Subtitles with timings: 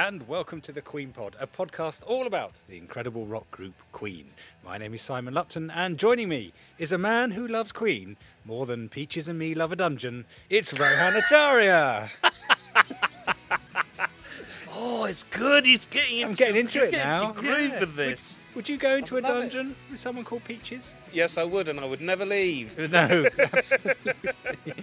[0.00, 4.30] and welcome to the Queen Pod, a podcast all about the incredible rock group Queen.
[4.64, 8.64] My name is Simon Lupton, and joining me is a man who loves Queen more
[8.64, 10.24] than Peaches and me love a dungeon.
[10.48, 12.08] It's Rohan Acharya.
[14.82, 15.66] Oh, it's good.
[15.66, 16.22] He's getting.
[16.24, 17.28] I'm into- getting into it getting now.
[17.30, 17.80] into groove Yeah.
[17.80, 18.38] with this.
[18.54, 19.40] Would you go into a love it.
[19.52, 20.94] dungeon with someone called Peaches?
[21.12, 22.76] Yes, I would, and I would never leave.
[22.90, 24.12] No, absolutely.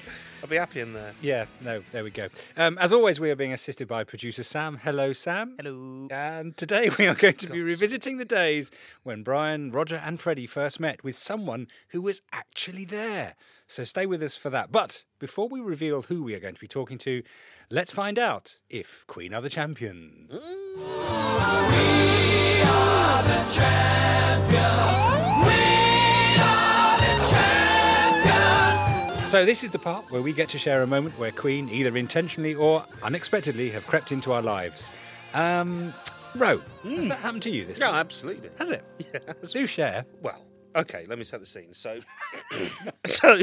[0.43, 1.13] I'd be happy in there.
[1.21, 2.29] Yeah, no, there we go.
[2.55, 4.77] Um, as always, we are being assisted by producer Sam.
[4.81, 5.55] Hello, Sam.
[5.57, 6.07] Hello.
[6.11, 8.71] And today we are going to be revisiting the days
[9.03, 13.35] when Brian, Roger, and Freddie first met with someone who was actually there.
[13.67, 14.71] So stay with us for that.
[14.71, 17.23] But before we reveal who we are going to be talking to,
[17.69, 20.31] let's find out if Queen are the champions.
[29.29, 31.97] So this is the part where we get to share a moment where Queen, either
[31.97, 34.89] intentionally or unexpectedly, have crept into our lives.
[35.33, 35.93] Um,
[36.33, 37.95] Ro, has that happened to you this Yeah, week?
[37.99, 38.49] absolutely.
[38.57, 38.85] Has it?
[39.13, 39.51] Yes.
[39.51, 40.05] Do share.
[40.21, 40.45] Well,
[40.77, 41.05] okay.
[41.09, 41.73] Let me set the scene.
[41.73, 41.99] So,
[43.05, 43.39] so,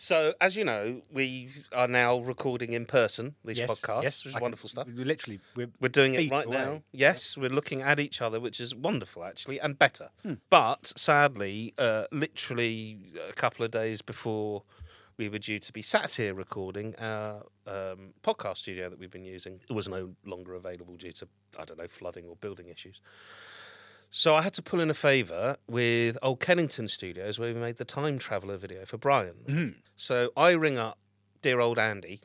[0.00, 4.30] so, as you know, we are now recording in person these Yes, podcasts, yes, which
[4.30, 4.86] is I can- wonderful stuff.
[4.86, 6.56] we Literally, we're, We're doing it right away.
[6.56, 6.82] now.
[6.92, 10.10] Yes, we're looking at each other, which is wonderful, actually, and better.
[10.22, 10.34] Hmm.
[10.50, 12.98] But sadly, uh, literally
[13.28, 14.62] a couple of days before
[15.16, 19.24] we were due to be sat here recording, our um, podcast studio that we've been
[19.24, 21.26] using it was no longer available due to,
[21.58, 23.00] I don't know, flooding or building issues.
[24.10, 27.76] So I had to pull in a favour with Old Kennington Studios, where we made
[27.76, 29.34] the time traveller video for Brian.
[29.46, 29.78] Mm-hmm.
[29.96, 30.98] So I ring up
[31.42, 32.20] dear old Andy,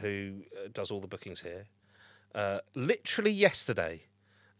[0.00, 1.66] who uh, does all the bookings here,
[2.34, 4.04] uh, literally yesterday,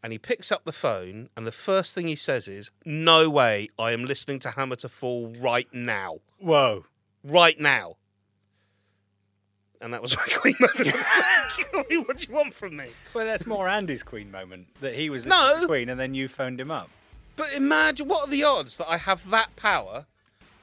[0.03, 3.69] and he picks up the phone, and the first thing he says is, "No way,
[3.79, 6.85] I am listening to Hammer to Fall right now, Whoa.
[7.25, 7.97] right now."
[9.81, 10.95] And that was my queen moment.
[11.73, 12.87] what do you want from me?
[13.15, 15.37] Well, that's more Andy's Queen moment that he was No.
[15.37, 16.91] listening to Queen and then you phoned him up.
[17.37, 20.06] But imagine what are the odds that I have that power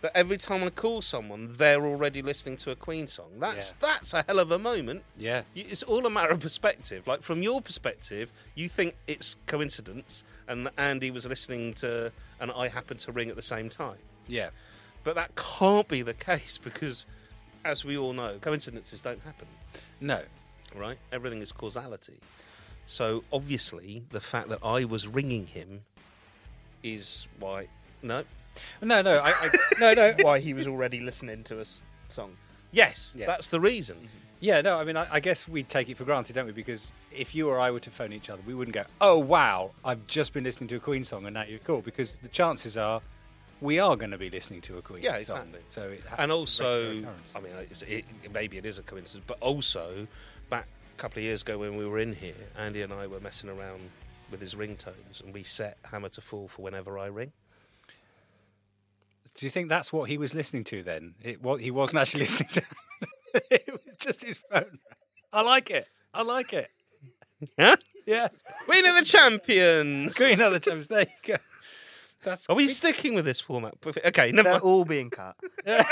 [0.01, 3.39] that every time I call someone, they're already listening to a Queen song.
[3.39, 3.87] That's Yeah.
[3.87, 5.03] that's a hell of a moment.
[5.17, 5.43] Yeah.
[5.53, 7.07] You- It's all a matter of perspective.
[7.07, 12.51] Like from your perspective, you think it's coincidence, and that Andy was listening to, and
[12.51, 13.97] I happened to ring at the same time.
[14.27, 14.49] Yeah.
[15.03, 17.05] But that can't be the case because,
[17.63, 19.47] as we all know, coincidences don't happen.
[20.01, 20.23] No.
[20.77, 20.97] Right?
[21.11, 22.19] Everything is causality.
[22.85, 25.81] So obviously, the fact that I was ringing him
[26.83, 27.67] is why.
[28.01, 28.23] No.
[28.81, 29.49] No, no, I, I
[29.79, 30.15] no, no.
[30.21, 32.37] why he was already listening to a s- song.
[32.71, 33.25] Yes, Yeah.
[33.25, 33.97] that's the reason.
[33.97, 34.07] Mm-hmm.
[34.41, 36.51] Yeah, no, I mean, I, I guess we take it for granted, don't we?
[36.51, 39.71] Because if you or I were to phone each other, we wouldn't go, "Oh wow,
[39.83, 42.77] I've just been listening to a Queen song and now you're cool," because the chances
[42.77, 43.01] are
[43.61, 45.37] we are going to be listening to a Queen Yeah, song.
[45.47, 45.59] exactly.
[45.69, 47.03] So it happens and also.
[47.33, 50.05] I mean, it's, it, maybe it is a coincidence, but also
[50.97, 53.49] a couple of years ago when we were in here, Andy and I were messing
[53.49, 53.81] around
[54.31, 57.31] with his ringtones, and we set Hammer to Fall for whenever I ring.
[59.35, 61.15] Do you think that's what he was listening to then?
[61.21, 62.63] It, what he wasn't actually listening to.
[63.51, 64.79] it was just his phone.
[65.33, 65.89] I like it.
[66.13, 66.69] I like it.
[67.57, 67.75] Yeah,
[68.05, 68.29] Yeah.
[68.63, 70.13] Queen of the Champions.
[70.13, 70.87] Queen other times.
[70.87, 71.35] There you go.
[72.25, 72.49] That's.
[72.49, 73.75] Are we sticking with this format?
[73.85, 74.63] Okay, never They're mind.
[74.63, 75.35] all being cut.
[75.67, 75.85] I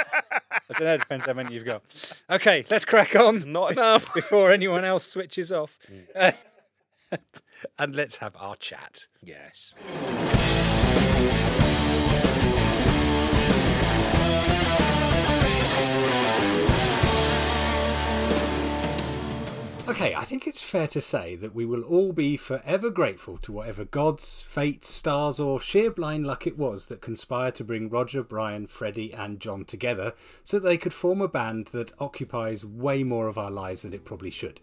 [0.70, 0.94] don't know.
[0.96, 1.84] It depends how many you've got.
[2.30, 3.52] Okay, let's crack on.
[3.52, 4.14] Not enough.
[4.16, 5.78] before anyone else switches off.
[6.16, 6.34] Uh,
[7.80, 9.08] and let's have our chat.
[9.24, 9.76] Yes.
[19.86, 23.52] Okay, I think it's fair to say that we will all be forever grateful to
[23.52, 28.24] whatever gods, fates, stars, or sheer blind luck it was that conspired to bring Roger,
[28.24, 33.04] Brian, Freddie, and John together so that they could form a band that occupies way
[33.04, 34.62] more of our lives than it probably should.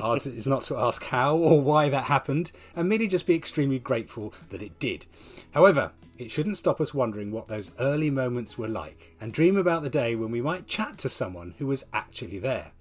[0.00, 3.78] Ours is not to ask how or why that happened, and merely just be extremely
[3.78, 5.04] grateful that it did.
[5.50, 9.82] However, it shouldn't stop us wondering what those early moments were like, and dream about
[9.82, 12.72] the day when we might chat to someone who was actually there.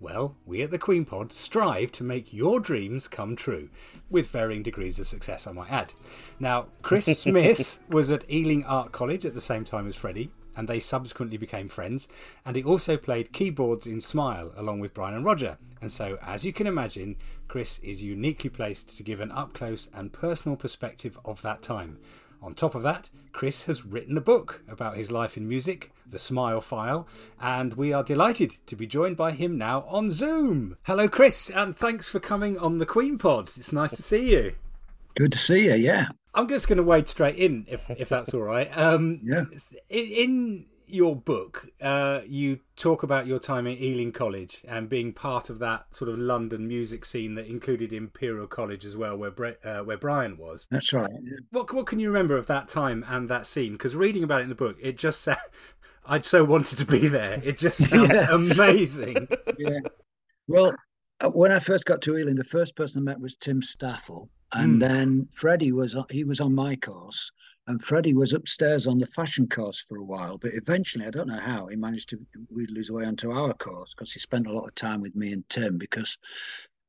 [0.00, 3.68] Well, we at the Queen Pod strive to make your dreams come true,
[4.08, 5.92] with varying degrees of success, I might add.
[6.38, 10.66] Now, Chris Smith was at Ealing Art College at the same time as Freddie, and
[10.66, 12.08] they subsequently became friends.
[12.46, 15.58] And he also played keyboards in Smile along with Brian and Roger.
[15.82, 19.88] And so, as you can imagine, Chris is uniquely placed to give an up close
[19.92, 21.98] and personal perspective of that time.
[22.42, 26.18] On top of that, Chris has written a book about his life in music, The
[26.18, 27.06] Smile File,
[27.40, 30.76] and we are delighted to be joined by him now on Zoom.
[30.84, 33.50] Hello, Chris, and thanks for coming on the Queen Pod.
[33.56, 34.54] It's nice to see you.
[35.16, 35.74] Good to see you.
[35.74, 38.70] Yeah, I'm just going to wade straight in, if if that's all right.
[38.76, 39.44] Um, Yeah.
[39.90, 45.12] In, in your book, uh, you talk about your time at Ealing College and being
[45.12, 49.30] part of that sort of London music scene that included Imperial College as well, where
[49.30, 50.66] Bre- uh, where Brian was.
[50.70, 51.10] that's right.
[51.22, 51.36] yeah.
[51.50, 53.72] What what can you remember of that time and that scene?
[53.72, 55.36] Because reading about it in the book, it just sa-
[56.06, 57.40] I'd so wanted to be there.
[57.44, 58.34] It just sounds Yeah.
[58.34, 59.28] amazing.
[59.58, 59.78] Yeah.
[60.48, 60.74] Well,
[61.20, 64.30] uh, when I first got to Ealing, the first person I met was Tim Staffell,
[64.52, 64.80] and Mm.
[64.80, 67.30] then Freddie was he was on my course,
[67.70, 70.38] and Freddie was upstairs on the fashion course for a while.
[70.38, 72.18] But eventually, I don't know how he managed to
[72.50, 75.32] wheedle his way onto our course because he spent a lot of time with me
[75.32, 76.18] and Tim because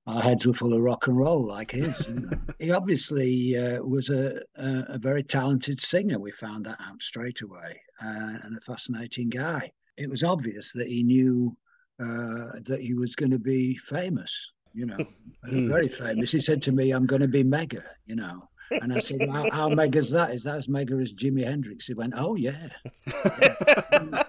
[0.08, 2.10] our heads were full of rock and roll like his.
[2.60, 6.18] he obviously uh, was a, a a very talented singer.
[6.18, 9.72] We found that out straight away, uh, and a fascinating guy.
[9.98, 11.56] It was obvious that he knew
[12.00, 14.52] uh, that he was going to be famous.
[14.74, 15.06] You know,
[15.44, 16.32] very famous.
[16.32, 18.48] He said to me, "I'm going to be mega." You know.
[18.72, 20.32] And I said, well, how, how is that?
[20.32, 21.88] Is that as mega as Jimi Hendrix?
[21.88, 22.70] He went, oh, yeah.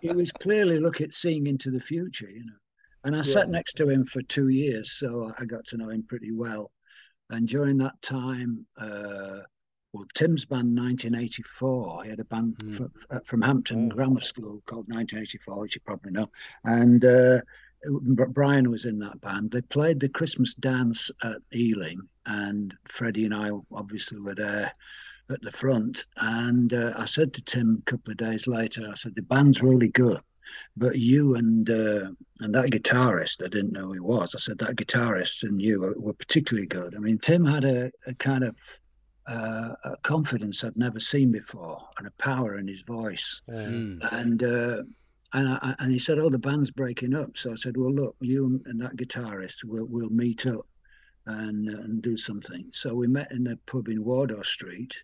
[0.00, 2.52] he was clearly look at seeing into the future, you know.
[3.04, 6.04] And I sat next to him for two years, so I got to know him
[6.04, 6.70] pretty well.
[7.30, 9.40] And during that time, uh,
[9.92, 12.76] well, Tim's band 1984, he had a band Mm.
[12.76, 12.84] fr-
[13.14, 16.30] uh, from Hampton Grammar School called 1984, which you probably know.
[16.64, 17.40] And uh,
[17.84, 19.50] Brian was in that band.
[19.50, 24.72] They played the Christmas dance at Ealing, and Freddie and I obviously were there
[25.30, 26.04] at the front.
[26.16, 29.62] And uh, I said to Tim a couple of days later, I said, the band's
[29.62, 30.20] really good.
[30.76, 34.34] But you and uh, and that guitarist, I didn't know who he was.
[34.34, 36.94] I said that guitarist and you were, were particularly good.
[36.94, 38.56] I mean, Tim had a, a kind of
[39.26, 43.40] uh, a confidence I'd never seen before, and a power in his voice.
[43.48, 44.00] Mm.
[44.12, 44.82] And uh,
[45.32, 48.16] and I, and he said, "Oh, the band's breaking up." So I said, "Well, look,
[48.20, 50.66] you and that guitarist will will meet up
[51.26, 54.94] and and do something." So we met in a pub in Wardour Street,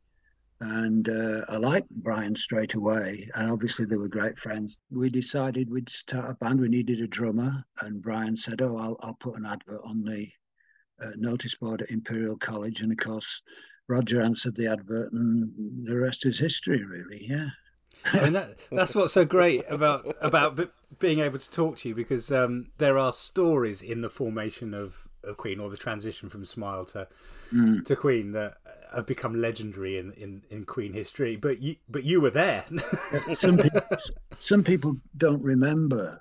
[0.60, 3.30] and uh, I liked Brian straight away.
[3.34, 4.76] And obviously, they were great friends.
[4.90, 6.60] We decided we'd start a band.
[6.60, 10.28] We needed a drummer, and Brian said, "Oh, I'll I'll put an advert on the
[11.00, 13.42] uh, notice board at Imperial College." And of course,
[13.88, 17.26] Roger answered the advert, and the rest is history, really.
[17.26, 17.48] Yeah.
[18.04, 20.66] I mean that that's what's so great about about b-
[20.98, 25.08] being able to talk to you because um, there are stories in the formation of,
[25.22, 27.08] of Queen or the transition from Smile to
[27.52, 27.84] Mm.
[27.86, 28.58] to Queen that
[28.94, 31.34] have become legendary in, in, in Queen history.
[31.36, 32.64] But you but you were there.
[33.34, 33.80] some people,
[34.38, 36.20] some people don't remember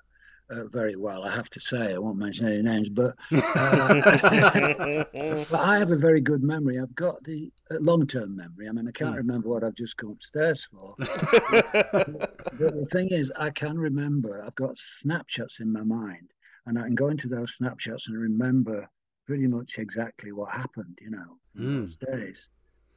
[0.50, 1.24] uh, very well.
[1.24, 3.44] I have to say, I won't mention any names, but, uh,
[5.50, 6.78] but I have a very good memory.
[6.80, 8.68] I've got the uh, long-term memory.
[8.68, 10.94] I mean, I can't remember what I've just come upstairs for.
[10.98, 14.42] but the thing is, I can remember.
[14.44, 16.30] I've got snapshots in my mind,
[16.66, 18.88] and I can go into those snapshots and remember
[19.26, 20.98] pretty much exactly what happened.
[21.00, 21.80] You know, in Mm.
[21.80, 22.48] those days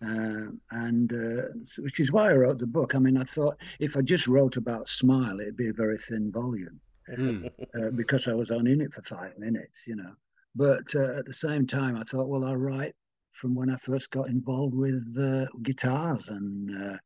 [0.03, 1.48] um, and uh,
[1.79, 2.96] which is why I wrote the book.
[2.96, 6.31] I mean, I thought if I just wrote about Smile, it'd be a very thin
[6.31, 6.79] volume
[7.10, 7.50] Mm.
[7.79, 10.12] uh, because I was only in it for five minutes, you know.
[10.55, 12.93] But uh, at the same time, I thought, well, I'll write
[13.31, 16.98] from when I first got involved with uh, guitars and, uh,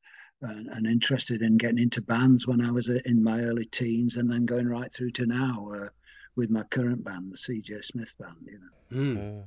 [0.41, 4.15] and and interested in getting into bands when I was uh, in my early teens,
[4.17, 5.89] and then going right through to now uh,
[6.35, 9.43] with my current band, the CJ Smith Band, you know Mm.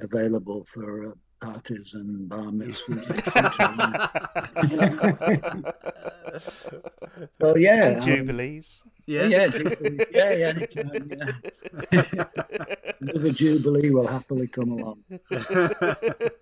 [0.00, 4.08] available for uh, parties and bar mitzvahs, etc.
[7.40, 8.82] well, yeah, and um, jubilees.
[9.06, 10.66] Yeah, yeah, jubilee, yeah, yeah,
[11.92, 12.24] yeah.
[13.00, 15.04] Another jubilee will happily come along.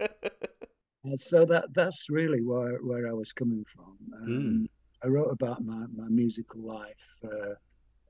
[1.06, 3.97] Uh, so that that's really where where I was coming from.
[4.23, 4.68] Um,
[5.02, 6.94] I wrote about my, my musical life
[7.25, 7.54] uh,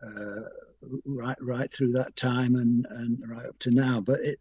[0.06, 0.42] uh,
[1.04, 4.00] right right through that time and, and right up to now.
[4.00, 4.38] But it,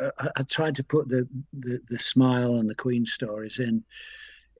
[0.00, 3.82] uh, I, I tried to put the, the the smile and the Queen stories in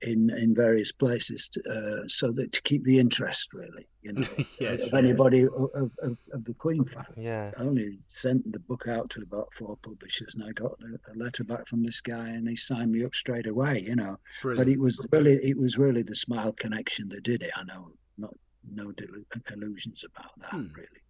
[0.01, 4.27] in in various places to, uh, so that to keep the interest really you know
[4.59, 4.97] Yeah, of sure.
[4.97, 7.05] anybody of, of, of the Queen fan.
[7.17, 7.51] Yeah.
[7.57, 11.15] I only sent the book out to about four publishers, and I got a, a
[11.15, 13.83] letter back from this guy, and he signed me up straight away.
[13.85, 17.51] You know, but it was really it was really the Smile connection that did it.
[17.55, 18.33] I know, not
[18.71, 20.67] no delu- illusions about that Hmm.
[20.75, 21.01] really.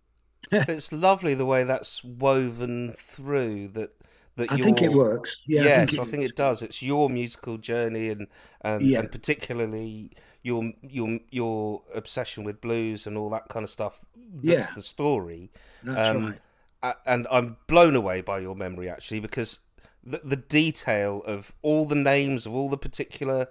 [0.52, 3.92] It's lovely the way that's woven through that.
[4.40, 5.42] That I think it works.
[5.46, 6.62] Yeah, yes, I think it, it does.
[6.62, 8.28] It's your musical journey, and
[8.62, 9.00] and, Yeah.
[9.00, 10.12] and particularly
[10.44, 14.06] your your your obsession with blues and all that kind of stuff.
[14.16, 14.76] That's Yeah.
[14.76, 15.52] the story.
[15.84, 16.36] That's Um,
[16.84, 16.96] right.
[17.06, 19.60] And I'm blown away by your memory actually because
[20.04, 23.48] the, the detail of all the names of all the particular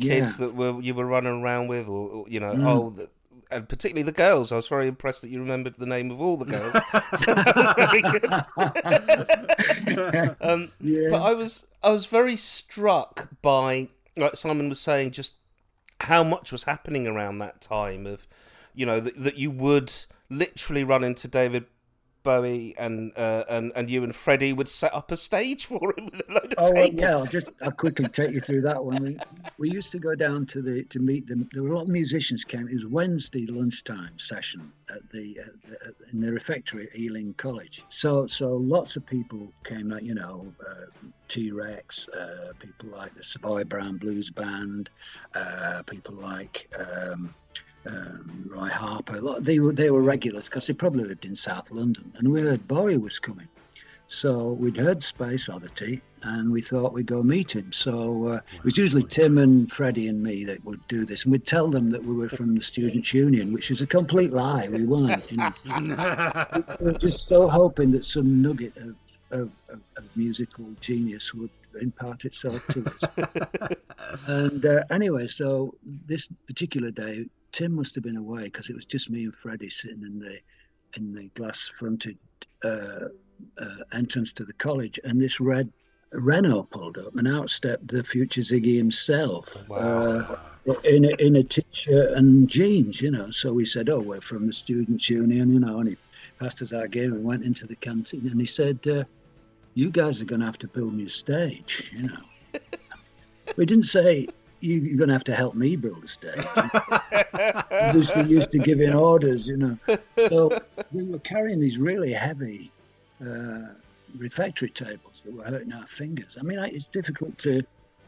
[0.00, 0.46] kids Yeah.
[0.46, 2.66] that were you were running around with, or, or, you know, Mm.
[2.66, 3.08] oh, the,
[3.50, 4.52] and particularly the girls.
[4.52, 6.72] I was very impressed that you remembered the name of all the girls.
[7.16, 7.32] So
[10.40, 11.08] um, Yeah.
[11.10, 15.34] But I was I was very struck by like Simon was saying just
[16.00, 18.26] how much was happening around that time of
[18.74, 19.92] you know that, that you would
[20.28, 21.66] literally run into David
[22.30, 26.04] Bowie and uh, and and you and Freddie would set up a stage for him
[26.06, 27.00] with a load of Oh tables.
[27.00, 27.16] yeah.
[27.16, 29.02] I'll just I'll quickly take you through that one.
[29.02, 29.18] We,
[29.58, 31.48] we used to go down to the to meet them.
[31.52, 32.68] There were a lot of musicians came.
[32.68, 37.84] It was Wednesday lunchtime session at the, at the in the refectory at Ealing College.
[37.88, 40.02] So so lots of people came out.
[40.04, 44.88] You know, uh, T Rex, uh, people like the Savoy Brown Blues Band,
[45.34, 46.72] uh, people like.
[46.78, 47.34] Um,
[47.86, 52.12] um, Roy Harper, they were they were regulars because they probably lived in South London,
[52.16, 53.48] and we heard Bowie was coming.
[54.12, 57.72] So we'd heard Space Oddity and we thought we'd go meet him.
[57.72, 61.22] So uh, it was usually Tim and Freddie and me that would do this.
[61.22, 64.32] And we'd tell them that we were from the Students' Union, which is a complete
[64.32, 64.68] lie.
[64.68, 65.30] We weren't.
[65.30, 65.52] You know.
[66.80, 68.96] we were just so hoping that some nugget of,
[69.30, 73.76] of, of, of musical genius would impart itself to us.
[74.26, 75.74] and uh, anyway, so
[76.06, 79.70] this particular day, Tim must have been away because it was just me and Freddie
[79.70, 80.38] sitting in the
[80.96, 82.18] in the glass-fronted
[82.64, 83.06] uh,
[83.58, 85.70] uh, entrance to the college, and this red
[86.12, 90.36] Renault pulled up, and out stepped the future Ziggy himself uh,
[90.84, 93.30] in a, in a t-shirt and jeans, you know.
[93.30, 95.96] So we said, "Oh, we're from the Students' Union," you know, and he
[96.40, 99.04] passed us our game and went into the canteen, and he said, uh,
[99.74, 102.60] "You guys are going to have to build me a stage," you know.
[103.56, 104.28] we didn't say.
[104.60, 106.44] You, you're going to have to help me build a stage.
[108.14, 109.78] We used to, give orders, you know.
[110.28, 110.56] So
[110.92, 112.70] we were carrying these really heavy
[113.24, 113.68] uh,
[114.16, 116.36] refectory tables that were hurting our fingers.
[116.38, 117.62] I mean, it's difficult to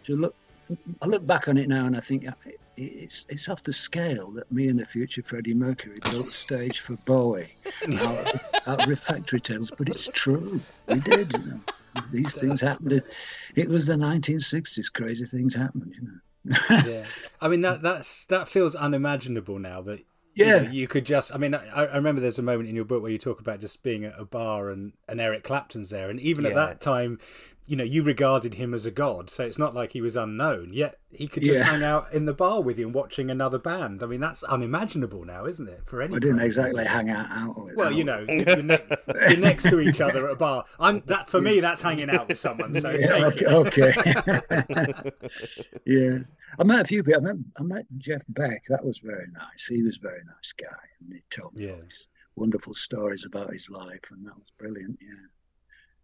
[0.04, 0.34] to look.
[1.00, 2.32] I look back on it now and I think uh,
[2.76, 6.80] it's it's off the scale that me and the future Freddie Mercury built a stage
[6.80, 7.52] for Bowie
[8.00, 8.34] out,
[8.66, 9.70] out refectory tables.
[9.76, 11.32] But it's true, we did.
[11.32, 11.60] You know.
[12.10, 13.02] These things happened.
[13.54, 14.92] It was the 1960s.
[14.92, 15.92] Crazy things happened.
[15.94, 16.18] You know.
[16.44, 17.04] Yeah.
[17.40, 20.00] I mean that that's that feels unimaginable now that
[20.34, 20.58] you Yeah.
[20.62, 23.02] know, you could just I mean I, I remember there's a moment in your book
[23.02, 26.18] where you talk about just being at a bar and, and Eric Clapton's there and
[26.20, 27.18] even at that time
[27.66, 30.70] you know you regarded him as a god so it's not like he was unknown
[30.72, 31.64] yet he could just Yeah.
[31.64, 35.24] hang out in the bar with you and watching another band I mean that's unimaginable
[35.24, 37.76] now isn't it for any I didn't exactly hang out out with.
[37.76, 38.78] well, you know, you're, ne-
[39.28, 40.64] you're next to each other at a bar.
[40.80, 41.60] I'm that for me.
[41.60, 42.74] That's hanging out with someone.
[42.74, 43.92] So Yeah, take okay.
[43.96, 44.44] it.
[44.66, 45.10] okay.
[45.86, 46.18] yeah.
[46.58, 47.20] I met a few people.
[47.20, 48.62] I met, I met Jeff Beck.
[48.68, 49.66] That was very nice.
[49.68, 50.76] He was a very nice guy.
[51.00, 54.00] And he told me all these wonderful stories about his life.
[54.10, 54.98] And that was brilliant.
[55.00, 55.08] Yeah.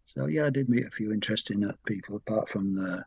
[0.09, 3.05] So, yeah, I did meet a few interesting uh, people apart from the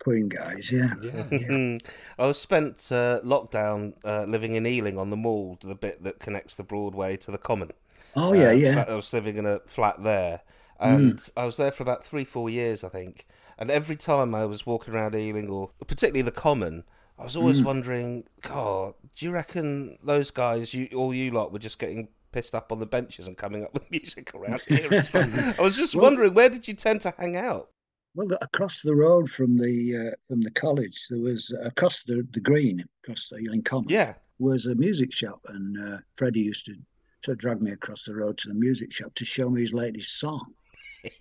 [0.00, 0.72] Queen guys.
[0.72, 0.94] Yeah.
[1.00, 1.78] Yeah, yeah.
[2.18, 6.18] I was spent uh, lockdown uh, living in Ealing on the Mall, the bit that
[6.18, 7.70] connects the Broadway to the Common.
[8.16, 8.84] Oh, yeah, Uh, yeah.
[8.88, 10.40] I was living in a flat there,
[10.80, 13.24] and I was there for about three, four years, I think.
[13.56, 16.82] And every time I was walking around Ealing, or particularly the Common,
[17.20, 21.60] I was always wondering, God, do you reckon those guys, you all you lot, were
[21.60, 25.02] just getting pissed up on the benches and coming up with music around here and
[25.04, 25.58] stuff?
[25.58, 27.70] I was just wondering, where did you tend to hang out?
[28.14, 32.40] Well, across the road from the uh, from the college, there was across the, the
[32.40, 33.88] green, across the Ealing Common.
[33.88, 36.74] Yeah, was a music shop, and uh, Freddie used to
[37.22, 40.18] to drag me across the road to the music shop to show me his latest
[40.18, 40.52] song.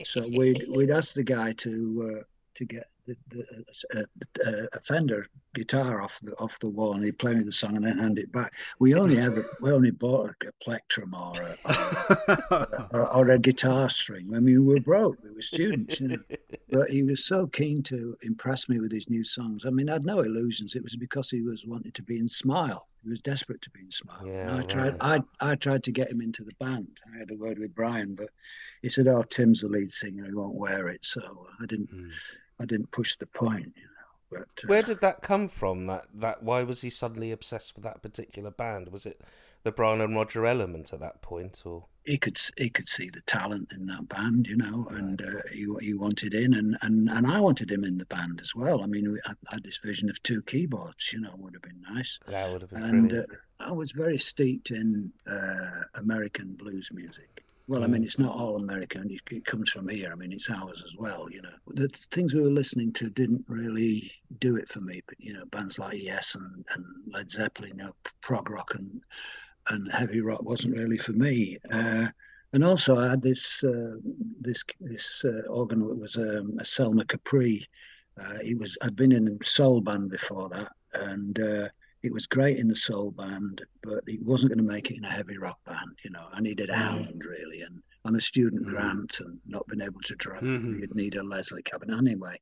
[0.04, 2.24] so we'd we'd ask the guy to uh,
[2.56, 4.06] to get the, the,
[4.46, 7.76] uh, a Fender guitar off the off the wall, and he'd play me the song
[7.76, 8.54] and then hand it back.
[8.80, 14.34] We only ever we only bought a, plectrum or a, or, or, a guitar string.
[14.36, 15.18] I mean, we were broke.
[15.24, 16.18] We were students, you know.
[16.70, 19.66] But he was so keen to impress me with his new songs.
[19.66, 20.76] I mean, I had no illusions.
[20.76, 22.88] It was because he was wanting to be in Smile.
[23.04, 24.26] He was desperate to be in Smile.
[24.26, 24.98] Yeah, I tried.
[25.02, 25.22] Right.
[25.42, 27.00] I I tried to get him into the band.
[27.14, 28.30] I had a word with Brian, but
[28.82, 30.26] he said, "Oh, Tim's the lead singer.
[30.26, 31.94] He won't wear it." So I didn't.
[31.94, 32.10] Mm.
[32.60, 33.74] I didn't push the point.
[33.76, 34.40] You know.
[34.40, 35.88] But uh, where did that come from?
[35.88, 38.90] That that why was he suddenly obsessed with that particular band?
[38.90, 39.22] Was it
[39.66, 43.22] the Brian and Roger element at that point, or he could he could see the
[43.22, 47.26] talent in that band, you know, and uh, he he wanted in, and, and and
[47.28, 48.84] I wanted him in the band as well.
[48.84, 52.20] I mean, I had this vision of two keyboards, you know, would have been nice.
[52.28, 53.24] That would have been and, uh,
[53.60, 57.35] I was very steeped in uh, American blues music.
[57.68, 58.06] Well, I mean, mm.
[58.06, 59.10] it's not all American.
[59.32, 60.12] It comes from here.
[60.12, 61.28] I mean, it's ours as well.
[61.32, 65.02] You know, the things we were listening to didn't really do it for me.
[65.08, 69.02] But you know, bands like Yes and, and Led Zeppelin, you know, prog rock and
[69.70, 71.58] and heavy rock wasn't really for me.
[71.72, 72.08] Uh,
[72.54, 73.96] and also, I had this uh,
[74.40, 75.82] this this uh, organ.
[75.82, 77.68] It was um, a Selmer Capri.
[78.22, 81.68] Uh, it was I'd been in a soul band before that, and uh,
[82.06, 85.06] it was great in the soul band, but it wasn't going to make it in
[85.06, 85.98] a heavy rock band.
[86.04, 86.76] You know, I needed mm.
[86.76, 88.70] Howland really, and on a student mm.
[88.70, 90.80] grant, and not being able to drive, mm-hmm.
[90.80, 92.40] you'd need a Leslie cabin anyway.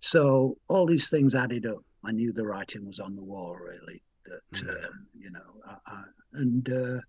[0.00, 1.84] So all these things added up.
[2.04, 4.02] I knew the writing was on the wall really.
[4.26, 4.84] That mm.
[4.84, 6.02] uh, you know, I, I,
[6.34, 7.00] and uh,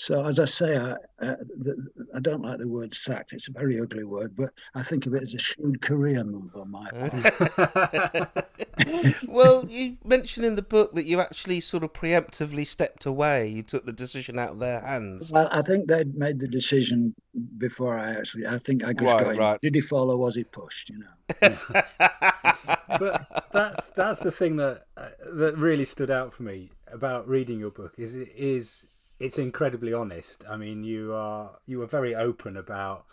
[0.00, 3.34] so, as I say, I, uh, the, I don't like the word sacked.
[3.34, 6.56] It's a very ugly word, but I think of it as a shrewd career move
[6.56, 8.46] on my part.
[9.28, 13.48] well, you mentioned in the book that you actually sort of preemptively stepped away.
[13.48, 15.30] You took the decision out of their hands.
[15.32, 17.14] Well, I think they'd made the decision
[17.58, 18.46] before I actually.
[18.46, 19.36] I think I just right, got.
[19.36, 19.60] Right.
[19.60, 20.88] Did he fall or was he pushed?
[20.88, 21.10] You know.
[22.88, 27.58] but that's that's the thing that uh, that really stood out for me about reading
[27.58, 27.92] your book.
[27.98, 28.86] Is it is
[29.20, 30.44] it's incredibly honest.
[30.48, 33.04] I mean, you are you are very open about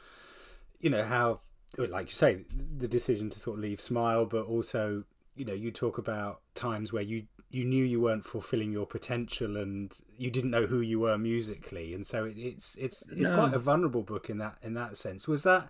[0.80, 1.42] you know how
[1.78, 2.46] like you say
[2.78, 5.04] the decision to sort of leave smile but also
[5.36, 9.58] you know you talk about times where you you knew you weren't fulfilling your potential
[9.58, 13.36] and you didn't know who you were musically and so it, it's it's it's no.
[13.36, 15.67] quite a vulnerable book in that in that sense was that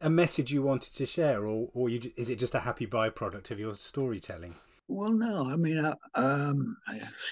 [0.00, 3.50] a message you wanted to share or or you, is it just a happy byproduct
[3.50, 4.54] of your storytelling
[4.90, 6.76] well, no, I mean, I, um,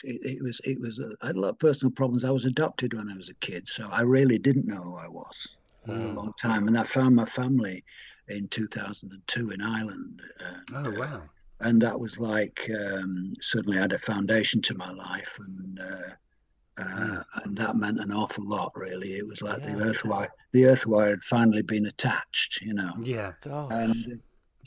[0.04, 2.24] it, it, was it was a, I had a lot of personal problems.
[2.24, 5.08] I was adopted when I was a kid, so I really didn't know who I
[5.08, 6.68] was for a long time.
[6.68, 7.84] And I found my family
[8.28, 10.22] in 2002 in Ireland.
[10.40, 11.16] And, oh wow!
[11.16, 11.20] Uh,
[11.60, 16.82] and that was like um, suddenly I had a foundation to my life, and uh,
[16.82, 18.72] uh, and that meant an awful lot.
[18.76, 19.74] Really, it was like yeah.
[19.74, 20.30] the earth wire.
[20.52, 22.92] The earth wire had finally been attached, you know.
[23.02, 23.32] Yeah.
[23.42, 23.72] Gosh.
[23.72, 24.20] And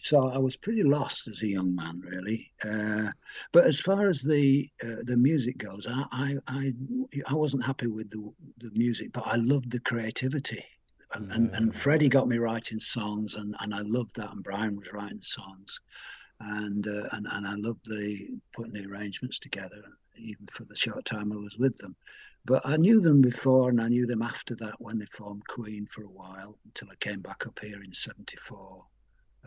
[0.03, 2.51] so I was pretty lost as a young man, really.
[2.63, 3.11] Uh,
[3.51, 6.73] but as far as the uh, the music goes, I, I, I
[7.27, 10.65] I wasn't happy with the the music, but I loved the creativity.
[11.13, 11.35] And, mm.
[11.35, 11.75] and, and mm.
[11.75, 14.31] Freddie got me writing songs, and, and I loved that.
[14.31, 15.79] And Brian was writing songs,
[16.39, 19.83] and uh, and and I loved the putting the arrangements together,
[20.17, 21.95] even for the short time I was with them.
[22.43, 25.85] But I knew them before, and I knew them after that when they formed Queen
[25.85, 28.83] for a while until I came back up here in '74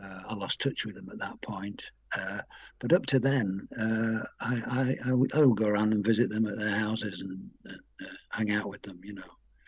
[0.01, 1.83] uh, I lost touch with them at that point.
[2.15, 2.39] Uh,
[2.79, 6.29] but up to then, uh, I, I, I, would, I, would, go around and visit
[6.29, 9.23] them at their houses and uh, hang out with them, you know.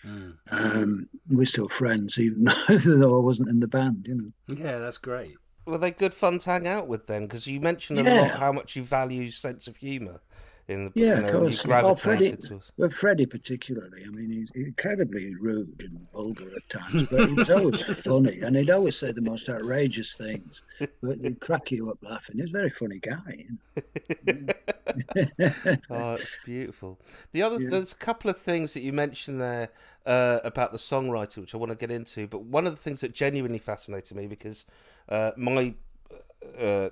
[0.05, 0.37] Mm.
[0.51, 4.55] Um, we're still friends, even though I wasn't in the band, you know.
[4.55, 5.35] Yeah, that's great.
[5.65, 7.23] Were they good fun to hang out with then?
[7.23, 8.21] Because you mentioned a yeah.
[8.21, 10.21] lot how much you value sense of humour
[10.67, 11.65] in the yeah, you know, of course.
[11.65, 12.35] Oh, Freddie,
[12.75, 14.03] well, Freddie particularly.
[14.05, 18.53] I mean, he's incredibly rude and vulgar at times, but he was always funny, and
[18.55, 20.61] he'd always say the most outrageous things,
[21.01, 22.35] but he'd crack you up laughing.
[22.35, 23.45] He was a very funny guy.
[25.89, 26.99] oh, it's beautiful.
[27.31, 27.69] The other, yeah.
[27.69, 29.69] there's a couple of things that you mentioned there
[30.05, 32.27] uh, about the songwriter, which I want to get into.
[32.27, 34.65] But one of the things that genuinely fascinated me because
[35.07, 35.75] uh, my
[36.59, 36.89] uh,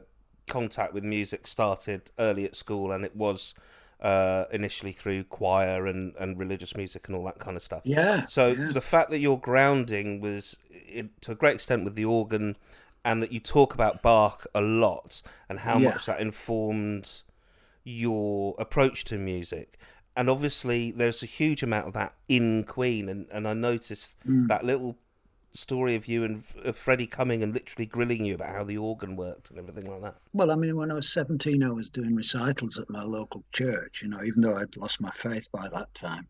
[0.48, 3.54] contact with music started early at school, and it was
[4.02, 7.82] uh, initially through choir and, and religious music and all that kind of stuff.
[7.84, 8.26] Yeah.
[8.26, 8.72] So yeah.
[8.72, 12.58] the fact that your grounding was it, to a great extent with the organ,
[13.04, 15.90] and that you talk about Bach a lot and how yeah.
[15.90, 17.22] much that informed
[17.84, 19.78] your approach to music.
[20.18, 24.48] And obviously, there's a huge amount of that in Queen, and, and I noticed mm.
[24.48, 24.98] that little
[25.56, 29.15] story of you and of Freddie coming and literally grilling you about how the organ
[29.15, 30.15] worked and everything like that?
[30.34, 34.02] Well, I mean, when I was 17, I was doing recitals at my local church,
[34.02, 36.28] you know, even though I'd lost my faith by that time.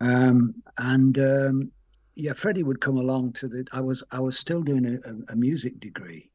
[0.00, 1.72] Um, and um,
[2.14, 3.66] yeah, Freddie would come along to the.
[3.72, 6.30] I was I was still doing a, a, a music degree,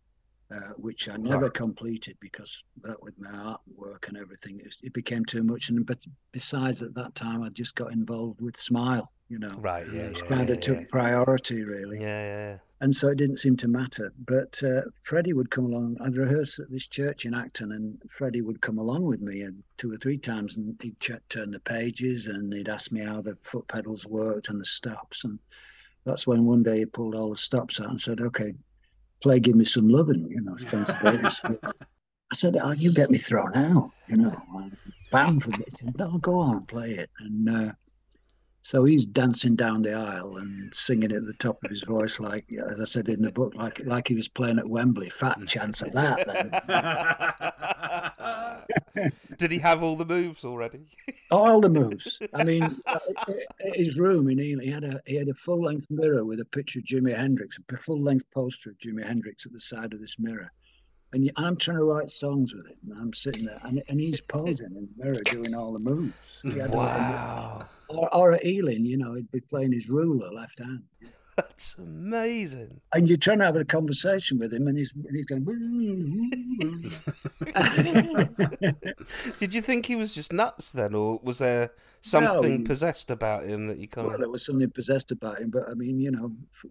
[0.54, 5.26] uh, which I never completed because that with my artwork and everything, it, it, became
[5.26, 5.70] too much.
[5.70, 9.10] And but besides, at that time, I just got involved with Smile.
[9.30, 9.86] You know, right?
[9.92, 10.86] Yeah, it yeah, kind yeah, of took yeah.
[10.90, 12.00] priority, really.
[12.02, 12.58] Yeah, yeah.
[12.82, 14.14] And so it didn't seem to matter.
[14.28, 15.98] But uh, Freddie would come along.
[16.02, 19.64] I'd rehearse at this church in Acton, and Freddie would come along with me and
[19.78, 23.22] two or three times, and he'd check, turn the pages, and he'd ask me how
[23.22, 25.24] the foot pedals worked and the stops.
[25.24, 25.40] And
[26.04, 28.54] that's when one day he pulled all the stops out and said, "Okay,
[29.24, 31.42] play Give Me Some Loving," you know, Spencer Davis.
[32.34, 34.76] I said, oh, you get me thrown out, you know, I'm
[35.12, 35.96] bound for it.
[36.00, 37.12] No, go on, play it.
[37.20, 37.72] And uh,
[38.64, 42.46] so he's dancing down the aisle and singing at the top of his voice, like,
[42.70, 45.10] as I said in the book, like like he was playing at Wembley.
[45.10, 46.26] Fat chance of that.
[48.96, 49.12] Then.
[49.38, 50.86] Did he have all the moves already?
[51.32, 52.22] all the moves.
[52.34, 53.00] I mean, uh,
[53.74, 56.46] his room in Ealing, he had a he had a full length mirror with a
[56.46, 60.00] picture of Jimi Hendrix, a full length poster of Jimi Hendrix at the side of
[60.00, 60.50] this mirror.
[61.12, 62.78] And I'm trying to write songs with him.
[62.92, 66.42] And I'm sitting there, and, and he's posing in the mirror doing all the moves.
[66.46, 67.68] Wow.
[67.94, 70.84] Or, or at Ealing, you know, he'd be playing his ruler left hand.
[71.36, 72.80] That's amazing.
[72.94, 75.44] And you're trying to have a conversation with him, and he's, and he's going.
[79.40, 82.64] Did you think he was just nuts then, or was there something No.
[82.66, 85.74] possessed about him that you kind well, there was something possessed about him, but I
[85.74, 86.70] mean, you know, f-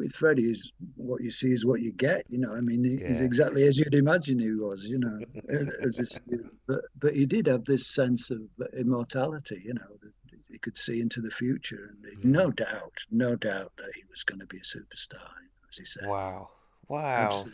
[0.00, 2.24] with Freddie, is what you see is what you get.
[2.28, 4.84] You know, I mean, he- he's exactly as you'd imagine he was.
[4.84, 5.18] You know,
[6.66, 8.40] but but he did have this sense of
[8.76, 9.62] immortality.
[9.64, 10.12] You know, that
[10.50, 12.32] he could see into the future, and he- mm-hmm.
[12.32, 15.30] no doubt, no doubt that he was going to be a superstar,
[15.70, 16.06] as he said.
[16.08, 16.48] Wow,
[16.88, 17.26] wow.
[17.26, 17.52] Absolutely.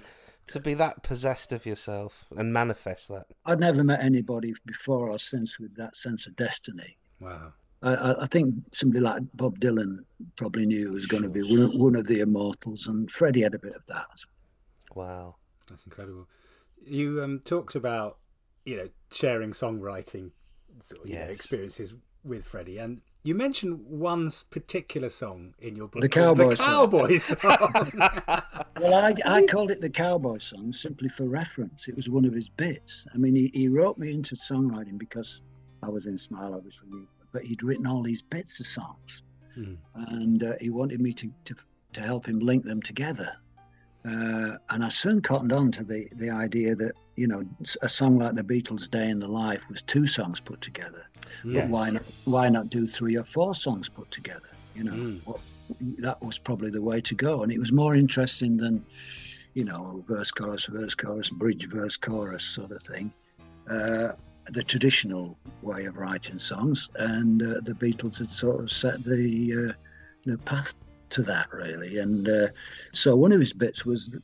[0.49, 3.27] To be that possessed of yourself and manifest that.
[3.47, 6.97] I'd never met anybody before or since with that sense of destiny.
[7.19, 7.53] Wow.
[7.83, 9.99] I, I- I think somebody like Bob Dylan
[10.37, 13.43] probably knew he was going to be one of, one of the immortals, and Freddie
[13.43, 14.07] had a bit of that.
[14.95, 15.37] Wow.
[15.69, 16.29] That's incredible.
[16.85, 18.19] You um, talked about
[18.65, 20.31] you know sharing songwriting
[20.83, 25.89] sort of, you know, experiences with Freddie, and you mentioned one particular song in your
[25.89, 26.67] book, The called Cowboy the Song.
[26.67, 27.17] Cowboy
[27.99, 28.51] Song.
[28.81, 31.89] Well, I, I called it the Cowboy Song simply for reference.
[31.89, 33.07] It was one of his bits.
[33.13, 35.41] I mean, he, he wrote me into songwriting because
[35.83, 36.89] I was in Smile, obviously,
[37.37, 39.23] but he'd written all these bits of songs.
[39.55, 39.75] Hmm.
[39.95, 41.55] And uh, he wanted me to, to,
[41.93, 43.37] to help him link them together.
[44.07, 47.43] Uh, and I soon cottoned on to the, the idea that, you know,
[47.83, 51.05] a song like the Beatles' Day in the Life was two songs put together.
[51.45, 51.65] Yes.
[51.65, 54.49] But why not, why not do three or four songs put together?
[54.75, 55.27] You know, Mm.
[55.27, 55.41] what,
[55.99, 57.43] that was probably the way to go.
[57.43, 58.83] And it was more interesting than,
[59.53, 63.13] you know, verse, chorus, verse, chorus, bridge, verse, chorus sort of thing.
[63.69, 64.13] Uh,
[64.51, 66.89] the traditional way of writing songs.
[66.97, 69.73] And uh, the Beatles had sort of set the, uh,
[70.25, 70.75] the path
[71.11, 71.99] to that, really.
[71.99, 72.49] And uh,
[72.93, 74.17] so one of his bits was,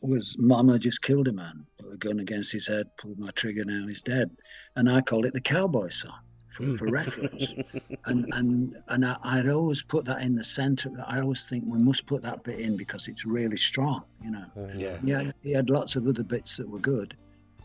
[0.00, 3.64] was Mama just killed a man, put a gun against his head, pulled my trigger,
[3.64, 4.30] now he's dead.
[4.76, 6.18] And I called it the Cowboy Song.
[6.48, 7.52] For, for reference,
[8.04, 10.88] and and and I, I'd always put that in the center.
[11.04, 14.44] I always think we must put that bit in because it's really strong, you know.
[14.76, 14.98] yeah.
[15.02, 17.16] Yeah, he had lots of other bits that were good,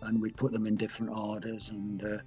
[0.01, 1.69] and we'd put them in different orders.
[1.69, 2.17] And uh,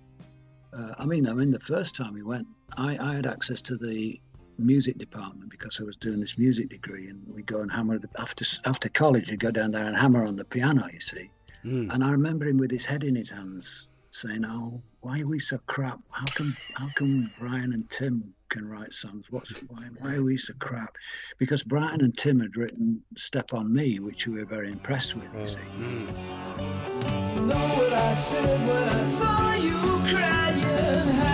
[0.76, 3.76] uh, I mean, I mean, the first time we went, I, I had access to
[3.76, 4.20] the
[4.58, 8.08] music department because I was doing this music degree, and we go and hammer the,
[8.18, 9.30] after after college.
[9.30, 11.30] We go down there and hammer on the piano, you see.
[11.64, 11.92] Mm.
[11.92, 15.38] And I remember him with his head in his hands, saying, "Oh, why are we
[15.38, 16.00] so crap?
[16.10, 19.30] How come how come Brian and Tim can write songs?
[19.30, 20.96] What's why why are we so crap?"
[21.38, 25.28] Because Brian and Tim had written "Step on Me," which we were very impressed with.
[25.34, 25.58] You see.
[25.78, 27.21] Mm.
[27.46, 31.31] Know what I said when I saw you crying.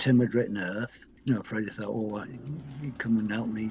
[0.00, 0.98] Tim had written Earth.
[1.26, 2.24] You know, Freddie thought, "Oh,
[2.82, 3.70] you come and help me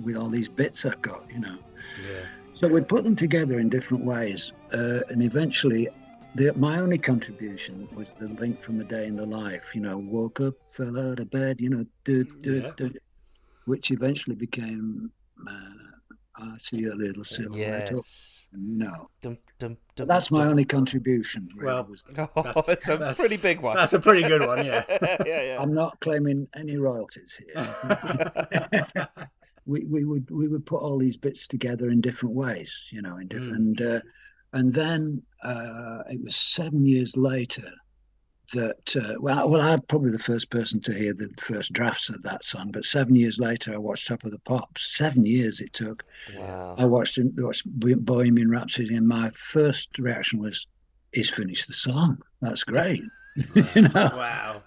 [0.00, 1.56] with all these bits I've got," you know.
[2.02, 2.26] Yeah.
[2.52, 5.88] So we put them together in different ways, uh, and eventually,
[6.34, 9.74] the, my only contribution was the link from the day in the life.
[9.74, 11.60] You know, woke up, fell out of bed.
[11.60, 12.72] You know, do, do, Yeah.
[12.76, 12.92] do,
[13.66, 15.10] which eventually became
[15.48, 15.94] uh,
[16.36, 17.90] I see a little silhouette.
[17.94, 18.33] Yes.
[18.56, 20.48] No, Dum, dum, dum, that's my dum.
[20.48, 21.48] only contribution.
[21.56, 22.04] Really, Well, was,
[22.36, 23.76] Oh, it's a That's- pretty big one.
[23.76, 24.84] That's a pretty good one, yeah.
[25.26, 25.58] yeah, yeah.
[25.60, 27.66] I'm not claiming any royalties here.
[29.66, 33.16] we, we would we would put all these bits together in different ways, you know,
[33.16, 33.80] in different.
[33.80, 34.00] And uh,
[34.52, 37.70] And then uh, it was seven years later
[38.52, 42.22] that uh, well, well, I'm probably the first person to hear the first drafts of
[42.22, 42.70] that song.
[42.70, 44.96] But seven years later, I watched Top of the Pops.
[44.96, 46.04] Seven years it took.
[46.36, 46.74] Wow.
[46.78, 50.66] I watched it- watched Bohemian Rhapsody, and my first reaction was,
[51.12, 52.18] "He's finished the song.
[52.42, 53.02] That's great."
[53.54, 54.62] you know, Wow.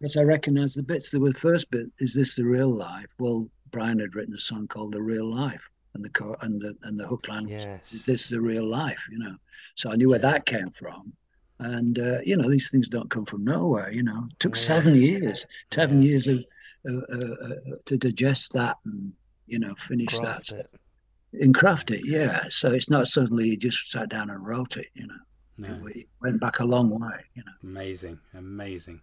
[0.00, 1.10] Yes, I recognised the bits.
[1.10, 1.86] The first bit.
[1.98, 3.12] Is this the real life?
[3.18, 6.76] Well, Brian had written a song called "The Real Life," and the co- and the
[6.82, 7.92] and the hook line was, Yes.
[7.92, 9.36] "Is this the real life?" You know,
[9.74, 11.12] so I knew where that came from.
[11.60, 13.90] And uh, you know, these things don't come from nowhere.
[13.92, 14.62] You know, it took Yeah.
[14.62, 16.08] seven years, seven Yeah.
[16.08, 16.38] years of
[16.88, 17.54] uh, uh, uh,
[17.86, 19.12] to digest that and
[19.46, 21.42] you know finish Craft that it.
[21.42, 22.06] and craft it.
[22.06, 24.86] Yeah, so it's not suddenly you just sat down and wrote it.
[24.94, 25.18] You know,
[25.58, 25.86] No.
[25.88, 27.18] it went back a long way.
[27.34, 27.52] You know.
[27.64, 28.20] Amazing.
[28.34, 29.00] Amazing.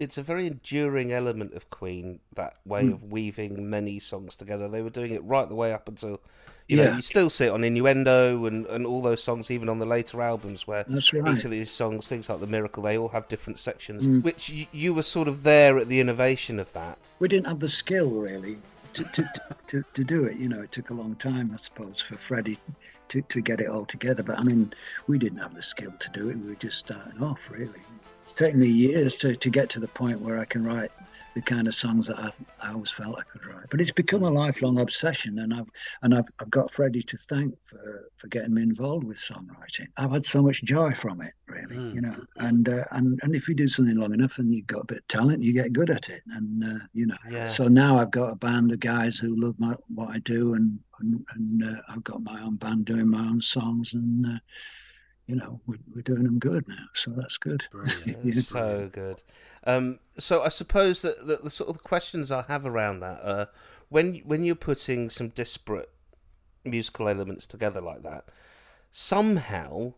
[0.00, 2.92] It's a very enduring element of Queen, that way Mm.
[2.94, 4.68] of weaving many songs together.
[4.68, 6.22] They were doing it right the way up until,
[6.68, 6.96] you know, Yeah.
[6.96, 10.20] you still see it on Innuendo and, and all those songs, even on the later
[10.22, 13.58] albums, where That's each of these songs, things like The Miracle, they all have different
[13.58, 14.22] sections, Mm.
[14.22, 16.98] which you, you were sort of there at the innovation of that.
[17.18, 18.58] we didn't have the skill really
[18.94, 20.36] to, to, to, to, to do it.
[20.36, 22.58] You know, it took a long time, I suppose, for Freddie
[23.08, 24.22] to, to get it all together.
[24.22, 24.72] But I mean,
[25.06, 26.36] we didn't have the skill to do it.
[26.36, 27.80] We were just starting off, really.
[28.24, 30.92] It's taken me years to, to get to the point where I can write
[31.38, 33.66] the kind of songs that I, I always felt I could write.
[33.70, 35.70] But it's become a lifelong obsession, and I've
[36.02, 39.86] and I've, I've got Freddie to thank for, for getting me involved with songwriting.
[39.96, 41.94] I've had so much joy from it, really, Mm.
[41.94, 42.16] you know.
[42.36, 44.98] And uh, and and if you do something long enough and you've got a bit
[44.98, 47.16] of talent, you get good at it, and uh, you know.
[47.30, 47.48] Yeah.
[47.48, 50.80] So now I've got a band of guys who love my what I do, and
[50.98, 54.38] and, and uh, I've got my own band doing my own songs, and uh,
[55.28, 56.86] you know we're, we're doing them good now.
[56.94, 57.64] So that's good.
[57.70, 58.24] Brilliant.
[58.24, 58.32] Yeah.
[58.40, 59.22] so good.
[59.64, 63.48] Um, so I suppose that, that the sort of questions I have around that are
[63.90, 65.90] when when you're putting some disparate
[66.64, 68.24] musical elements together like that,
[68.90, 69.92] somehow,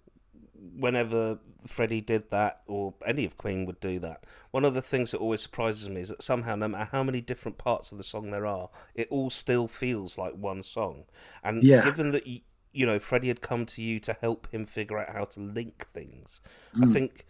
[0.76, 5.10] whenever Freddie did that or any of Queen would do that, one of the things
[5.10, 8.04] that always surprises me is that somehow, no matter how many different parts of the
[8.04, 11.04] song there are, it all still feels like one song.
[11.42, 11.82] And Yeah.
[11.84, 12.40] given that you,
[12.72, 15.86] you know Freddie had come to you to help him figure out how to link
[15.92, 16.40] things,
[16.80, 16.92] I Mm.
[16.92, 17.26] think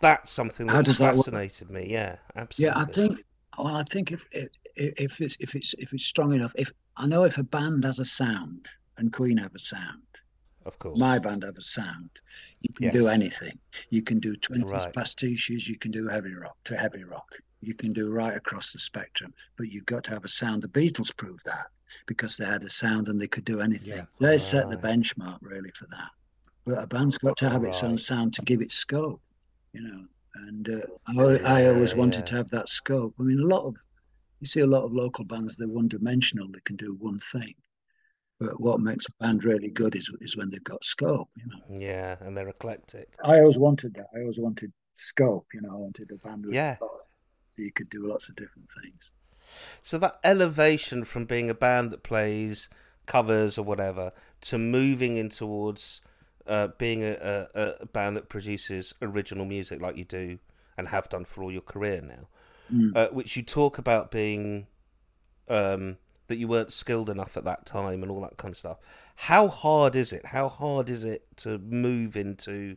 [0.00, 1.26] that's something that does that work?
[1.26, 1.88] fascinated me.
[1.90, 2.74] Yeah, absolutely.
[2.74, 3.24] Yeah, I think.
[3.58, 7.06] Well, I think if if if it's if it's if it's strong enough, if I
[7.06, 10.02] know if a band has a sound and Queen have a sound,
[10.64, 10.98] of course.
[10.98, 12.10] my band have a sound,
[12.62, 13.58] you can do anything.
[13.90, 14.94] You can do twenties Right.
[14.96, 17.28] pastiches, you can do heavy rock to heavy rock,
[17.60, 20.62] you can do right across the spectrum, but you've got to have a sound.
[20.62, 21.66] The Beatles proved that
[22.06, 23.94] because they had a sound and they could do anything.
[23.96, 24.04] Yeah.
[24.20, 26.10] They set the benchmark really for that.
[26.64, 29.20] But a band's got to have its own sound to give it scope,
[29.72, 30.04] you know.
[30.46, 32.24] And uh, I, I always Yeah, wanted yeah.
[32.24, 33.14] to have that scope.
[33.18, 33.76] I mean, a lot of
[34.40, 36.48] you see a lot of local bands they're one dimensional.
[36.48, 37.54] They can do one thing.
[38.40, 41.78] But what makes a band really good is is when they've got scope, you know.
[41.78, 43.14] Yeah, and they're eclectic.
[43.24, 44.06] I always wanted that.
[44.16, 45.70] I always wanted scope, you know.
[45.70, 46.76] I wanted a band with Yeah.
[46.80, 47.08] lots,
[47.54, 49.12] so you could do lots of different things.
[49.82, 52.68] So that elevation from being a band that plays
[53.06, 54.12] covers or whatever
[54.42, 56.00] to moving in towards
[56.46, 60.38] uh, being a, a, a band that produces original music like you do
[60.76, 62.28] and have done for all your career now,
[62.72, 62.96] Mm.
[62.96, 64.66] uh, which you talk about being
[65.48, 68.78] um, that you weren't skilled enough at that time and all that kind of stuff.
[69.16, 70.26] How hard is it?
[70.26, 72.76] How hard is it to move into,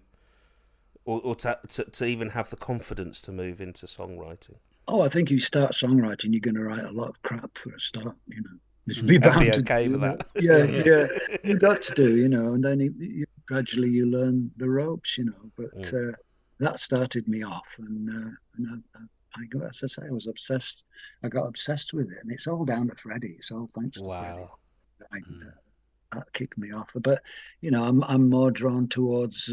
[1.06, 4.58] or, or to, to to even have the confidence to move into songwriting?
[4.88, 7.74] Oh, I think you start songwriting, you're going to write a lot of crap for
[7.74, 8.58] a start, you know.
[8.88, 10.26] Just be I'd be bound to okay do with that.
[10.36, 11.38] Yeah, yeah.
[11.44, 15.18] You've got to do, you know, and then you, you, gradually you learn the ropes,
[15.18, 15.52] you know.
[15.58, 16.10] But Mm.
[16.12, 16.16] uh,
[16.60, 20.12] that started me off, and, uh, and I, I, I got, as I say, I
[20.12, 20.84] was obsessed.
[21.24, 23.36] I got obsessed with it, and it's all down to Freddie.
[23.40, 24.42] It's all thanks to Freddie.
[24.42, 24.58] Wow.
[25.12, 25.48] And, Mm.
[25.48, 25.52] uh,
[26.14, 26.92] that kicked me off.
[26.96, 27.22] But
[27.60, 29.52] you know, I'm I'm more drawn towards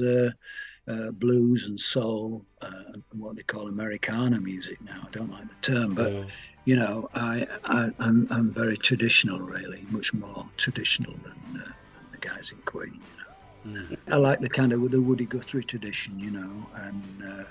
[0.89, 5.03] uh, blues and soul, uh, and what they call Americana music now.
[5.07, 6.31] I don't like the term, but Mm.
[6.65, 12.09] you know, I, I I'm I'm very traditional, really, much more traditional than, uh, than
[12.13, 13.03] the guys in Queen.
[13.07, 13.33] You know,
[13.67, 13.97] Mm.
[14.11, 17.45] I like the kind of the Woody Guthrie tradition, you know, and uh,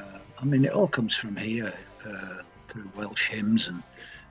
[0.00, 1.72] uh, I mean, it all comes from here
[2.04, 2.36] uh,
[2.68, 3.82] through Welsh hymns and,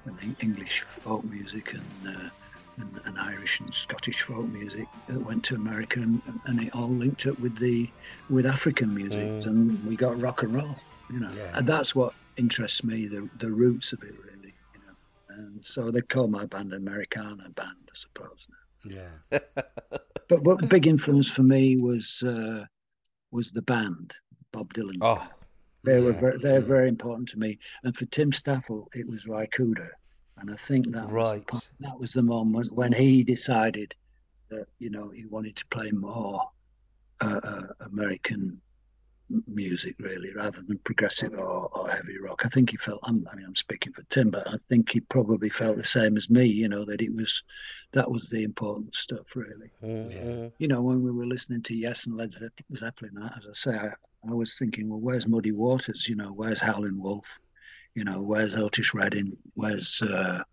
[0.06, 2.30] and English folk music and, uh,
[2.78, 6.90] and and Irish and Scottish folk music that went to America, and, and it all
[6.90, 7.90] linked up with the
[8.30, 9.46] with African music, Mm.
[9.48, 10.76] and we got rock and roll,
[11.12, 11.58] you know, Yeah.
[11.58, 14.96] and that's what interests me, the the roots of it, really, you know.
[15.36, 18.48] And so they call my band Americana band, I suppose.
[18.86, 19.10] Yeah.
[20.30, 22.66] But what big influence for me was uh,
[23.32, 24.14] was the band,
[24.52, 25.26] Bob Dylan's Oh.
[25.84, 27.60] They were very, they're very important to me.
[27.84, 29.92] And for Tim Staffell, it was Ry Cooder,
[30.40, 31.48] and I think that was the Right.
[31.48, 33.96] po- that was the moment when he decided
[34.50, 36.42] that you know he wanted to play more
[37.22, 38.62] uh, uh, American
[39.48, 42.44] music, really, rather than progressive or, or heavy rock.
[42.46, 43.00] I think he felt.
[43.04, 46.16] I'm, I mean, I'm speaking for Tim, but I think he probably felt the same
[46.16, 46.46] as me.
[46.46, 47.44] You know that it was
[47.92, 49.72] that was the important stuff, really.
[49.84, 52.36] Mm, You know, when we were listening to Yes and Led
[52.74, 53.90] Zeppelin, I- as I say, I,
[54.30, 56.08] I was thinking, well, where's Muddy Waters?
[56.08, 57.26] You know, where's Howlin' Wolf?
[57.98, 59.28] You know, where's Otis Redding?
[59.56, 60.44] Where's uh,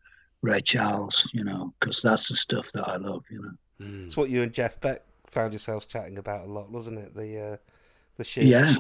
[0.43, 1.31] Ray Charles?
[1.35, 3.25] You know, because that's the stuff that I love.
[3.31, 3.87] You know.
[3.87, 4.07] Mm.
[4.07, 7.15] It's what you and Jeff Beck found yourselves chatting about a lot, wasn't it?
[7.15, 7.57] The uh,
[8.17, 8.75] the sheer Yeah,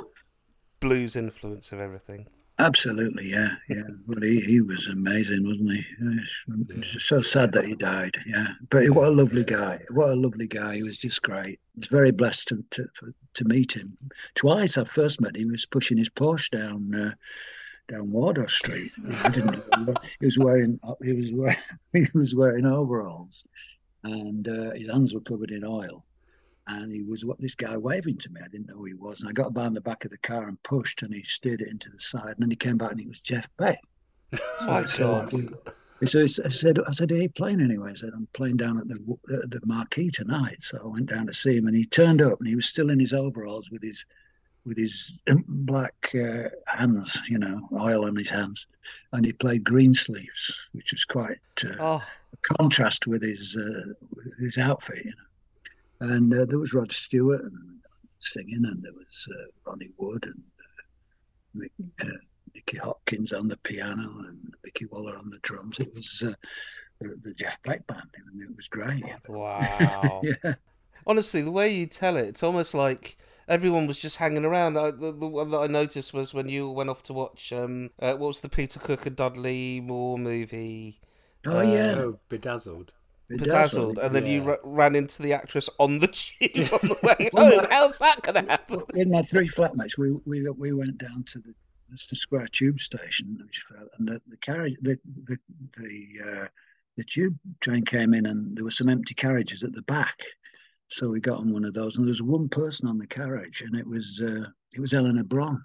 [0.80, 2.28] blues influence of everything.
[2.58, 3.28] absolutely.
[3.30, 3.82] Yeah, yeah.
[4.06, 5.84] Well, he, he was amazing, wasn't he?
[6.00, 8.16] It's, it's so sad that he died.
[8.26, 9.80] Yeah, but what a lovely guy.
[9.90, 10.76] What a lovely guy.
[10.76, 11.58] He was just great.
[11.76, 12.86] I was very blessed to to,
[13.34, 13.96] to meet him.
[14.34, 15.46] Twice I first met him.
[15.46, 16.94] He was pushing his Porsche down.
[16.94, 17.14] Uh,
[17.88, 18.92] down Wardour Street.
[19.22, 21.56] I didn't know he was wearing he was wearing
[21.92, 23.46] he was wearing overalls,
[24.02, 26.04] and uh, his hands were covered in oil.
[26.66, 28.40] And he was what this guy waving to me.
[28.42, 29.20] I didn't know who he was.
[29.20, 31.68] And I got behind the back of the car and pushed, and he steered it
[31.68, 32.28] into the side.
[32.28, 33.82] And then he came back, and it was Jeff Beck.
[34.66, 35.30] My God.
[36.06, 37.92] So I said, I said, are you playing anyway?
[37.92, 40.62] I said, I'm playing down at the at the marquee tonight.
[40.62, 42.90] So I went down to see him, and he turned up, and he was still
[42.90, 44.04] in his overalls with his
[44.66, 48.66] with his black uh, hands, you know, oil on his hands,
[49.12, 53.92] and he played green sleeves, which was quite uh, Oh, a contrast with his uh,
[54.14, 56.14] with his outfit, you know.
[56.14, 57.80] And uh, there was Rod Stewart and
[58.20, 60.42] singing, and there was uh, Ronnie Wood and
[61.56, 62.18] uh, uh,
[62.54, 65.78] Nicky Hopkins on the piano and Mickey Waller on the drums.
[65.80, 66.32] It was uh,
[67.00, 69.04] the, the Jeff Beck band, and it was great.
[69.26, 70.28] wow.
[70.44, 70.54] Yeah,
[71.06, 73.16] Honestly, the way you tell it, it's almost like
[73.48, 74.76] everyone was just hanging around.
[74.76, 77.90] I, the, the one that I noticed was when you went off to watch, um,
[78.00, 81.00] uh, what was the Peter Cook and Dudley Moore movie?
[81.46, 82.92] oh Uh, yeah, Oh, bedazzled.
[83.28, 84.48] Bedazzled, and then you yeah.
[84.50, 87.66] ra- ran into the actress on the tube on the way home.
[87.70, 88.82] How's that going to happen?
[88.94, 91.54] in my three flatmates, we we we went down to the
[91.90, 95.38] Leicester Square tube station, which fell, and the, the carriage, the the
[95.78, 96.46] the, uh,
[96.98, 100.20] the tube train came in, and there were some empty carriages at the back.
[100.94, 103.62] So we got on one of those, and there was one person on the carriage,
[103.62, 104.44] and it was uh,
[104.76, 105.60] it was Eleanor Bron.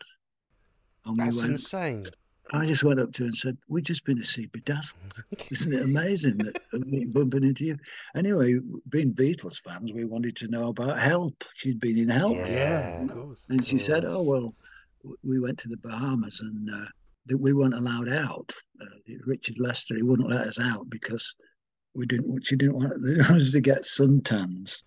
[1.05, 2.03] And we That's went, insane.
[2.51, 5.23] I just went up to her and said, "We've just been to see Bedazzled.
[5.51, 7.77] Isn't it amazing that we bumping into you?"
[8.15, 8.57] Anyway,
[8.89, 11.43] being Beatles fans, we wanted to know about Help.
[11.53, 12.35] She'd been in Help.
[12.35, 12.47] Yeah.
[12.47, 13.45] Yeah, of course.
[13.49, 14.55] And she said, "Oh well,
[15.23, 16.89] we went to the Bahamas and uh,
[17.27, 18.51] that we weren't allowed out.
[18.81, 18.85] Uh,
[19.27, 21.35] Richard Lester, he wouldn't let us out because
[21.93, 22.47] we didn't.
[22.47, 22.93] She didn't want
[23.29, 24.81] us to get suntans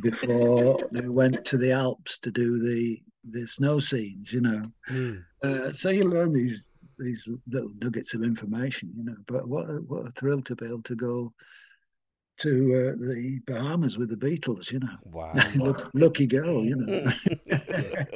[0.00, 4.32] before they went to the Alps to do the the snow scenes.
[4.32, 5.24] You know, Mm.
[5.42, 8.92] uh, so you learn these these little nuggets of information.
[8.96, 11.32] You know, but what a, what a thrill to be able to go."
[12.42, 14.96] To uh, the Bahamas with the Beatles, you know.
[15.02, 15.34] Wow.
[15.56, 17.12] Look, lucky girl, you know.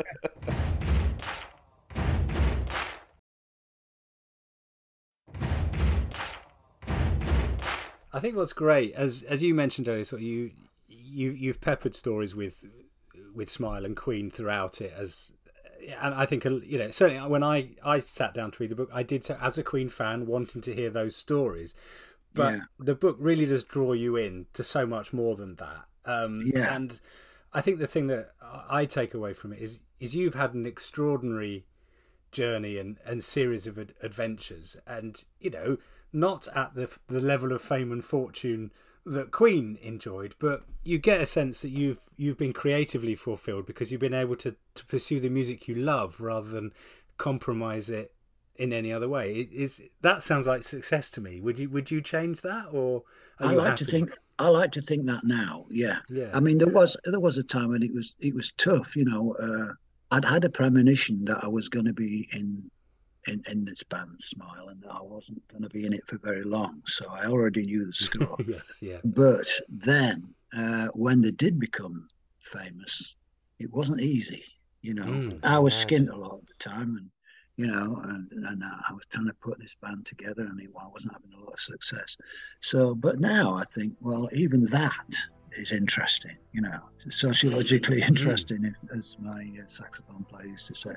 [8.15, 10.51] I think what's great, as as you mentioned earlier, sort of you
[11.13, 12.65] you you've peppered stories with
[13.35, 15.33] with Smile and Queen throughout it as.
[16.01, 18.91] And I think you know certainly when I, I sat down to read the book,
[18.93, 21.75] I did so as a Queen fan, wanting to hear those stories.
[22.35, 22.61] But Yeah.
[22.79, 25.85] the book really does draw you in to so much more than that.
[26.05, 26.75] Um, Yeah.
[26.75, 27.01] And
[27.53, 30.67] I think the thing that I take away from it is is you've had an
[30.67, 31.67] extraordinary
[32.31, 35.77] journey and, and series of ad- adventures and you know
[36.13, 38.71] not at the the level of fame and fortune
[39.05, 43.91] that Queen enjoyed but you get a sense that you've you've been creatively fulfilled because
[43.91, 46.73] you've been able to, to pursue the music you love rather than
[47.17, 48.15] compromise it
[48.57, 51.91] in any other way it is that sounds like success to me would you would
[51.91, 53.03] you change that or
[53.41, 55.67] I like to think I like to think that now.
[55.71, 55.99] Yeah.
[56.09, 56.31] Yeah.
[56.35, 58.97] I mean, there was there was a time when it was it was tough.
[58.97, 59.73] You know, uh,
[60.11, 62.71] I'd had a premonition that I was going to be in,
[63.27, 66.43] in in this band, Smile, and I wasn't going to be in it for very
[66.43, 66.83] long.
[66.87, 68.39] So I already knew the score.
[68.47, 72.09] yes yeah but then, uh, when they did become
[72.41, 73.17] famous,
[73.59, 74.45] it wasn't easy.
[74.83, 77.11] You know, Mm, I was skint a lot of the time, and
[77.57, 80.87] you know, and, and I was trying to put this band together, and it, I
[80.89, 82.17] wasn't having a lot of success.
[82.61, 84.93] So, but now I think, well, even that
[85.57, 86.37] is interesting.
[86.53, 86.81] You know,
[87.11, 90.95] sociologically interesting, if, as my uh, saxophone player used to say.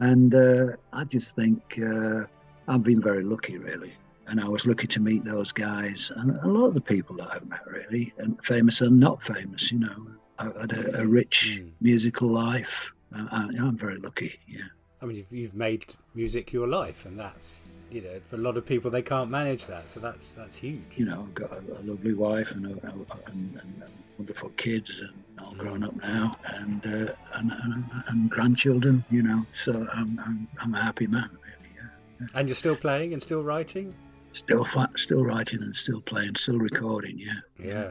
[0.00, 2.24] And uh, I just think uh,
[2.68, 3.94] I've been very lucky, really.
[4.28, 7.28] And I was lucky to meet those guys and a lot of the people that
[7.32, 9.70] I've met, really, and famous and not famous.
[9.70, 10.06] You know,
[10.38, 11.70] I've had a, a rich Mm.
[11.80, 12.92] musical life.
[13.14, 14.40] Uh, I, I'm very lucky.
[14.48, 14.64] Yeah.
[15.02, 18.56] I mean, you've, you've made music your life, and that's you know, for a lot
[18.56, 19.88] of people, they can't manage that.
[19.88, 20.80] So that's that's huge.
[20.96, 23.82] You know, I've got a, a lovely wife and, a, a- and, and
[24.18, 29.04] wonderful kids and all grown up now, and uh, and, and, and grandchildren.
[29.10, 31.70] You know, so I'm I'm, I'm a happy man, really.
[31.76, 32.26] Yeah.
[32.34, 33.94] And you're still playing and still writing.
[34.32, 34.66] Still,
[34.96, 37.18] still writing and still playing, still recording.
[37.18, 37.32] Yeah.
[37.62, 37.90] Yeah.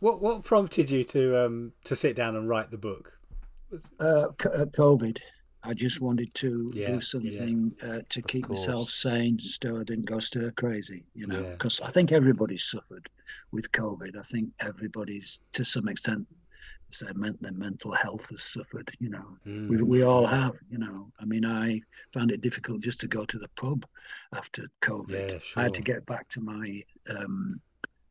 [0.00, 3.18] What what prompted you to um to sit down and write the book?
[4.00, 5.18] Uh, uh, COVID.
[5.66, 7.00] I just wanted to Yeah, do yeah.
[7.00, 11.04] something uh, to keep myself sane, so I didn't go stir crazy.
[11.14, 11.50] You know, Yeah.
[11.52, 13.08] because I think everybody's suffered
[13.50, 14.16] with COVID.
[14.16, 16.26] I think everybody's, to some extent,
[17.00, 18.88] their, men- their mental health has suffered.
[19.00, 19.82] You know, we, Mm.
[19.82, 20.54] we all have.
[20.70, 21.80] You know, I mean, I
[22.12, 23.84] found it difficult just to go to the pub
[24.32, 25.30] after COVID.
[25.32, 27.60] Yeah, I had to get back to my um,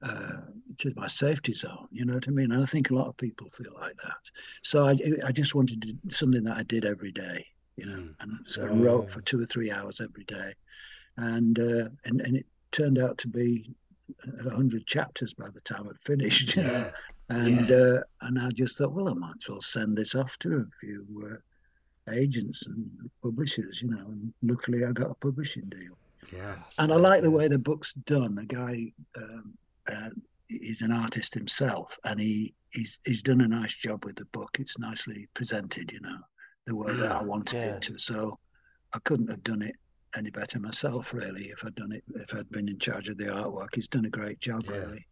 [0.04, 0.42] uh,
[0.80, 1.88] to my safety zone.
[1.92, 2.52] You know what I mean?
[2.52, 4.24] And I think a lot of people feel like that.
[4.62, 4.96] So I,
[5.26, 7.46] I just wanted to something that I did every day.
[7.78, 8.16] You know, Mm.
[8.20, 10.54] and so I wrote for two or three hours every day,
[11.18, 13.74] and uh, and and it turned out to be
[14.46, 16.56] a hundred chapters by the time I'd finished.
[16.56, 16.72] You know?
[16.72, 16.92] Yeah.
[17.30, 20.50] And uh, and I just thought, well, I might as well send this off to
[20.58, 22.86] a few uh, agents and
[23.24, 24.06] publishers, you know.
[24.06, 25.98] And luckily, I got a publishing deal.
[26.32, 26.56] Yeah.
[26.78, 28.36] And I like the way the book's done.
[28.36, 29.54] The guy um,
[29.92, 30.10] uh,
[30.50, 34.58] is an artist himself, and he he's he's done a nice job with the book.
[34.60, 36.18] It's nicely presented, you know,
[36.68, 37.76] the way that I wanted Yeah.
[37.76, 37.98] it to.
[37.98, 38.38] So
[38.94, 39.76] I couldn't have done it
[40.16, 41.46] any better myself, really.
[41.46, 44.10] If I'd done it, if I'd been in charge of the artwork, he's done a
[44.10, 44.78] great job, Yeah.
[44.78, 45.08] really.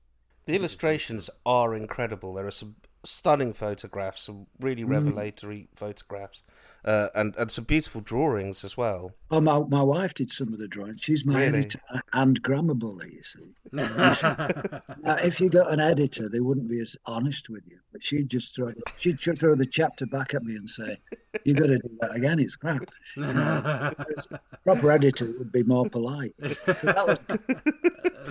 [0.45, 2.33] The illustrations are incredible.
[2.33, 6.43] There are some stunning photographs, some really revelatory photographs,
[6.85, 9.13] uh, and and some beautiful drawings as well.
[9.31, 11.01] Oh, my, my wife did some of the drawings.
[11.01, 11.59] She's my Really?
[11.59, 11.79] editor
[12.13, 13.55] and grammar bully, you see.
[13.71, 17.79] Now, if you got an editor, they wouldn't be as honest with you.
[17.91, 20.97] But she'd just throw she'd just throw the chapter back at me and say,
[21.43, 22.39] "You got to do that again.
[22.39, 22.83] It's crap."
[24.63, 26.33] Proper editor would be more polite.
[26.39, 27.19] So that was,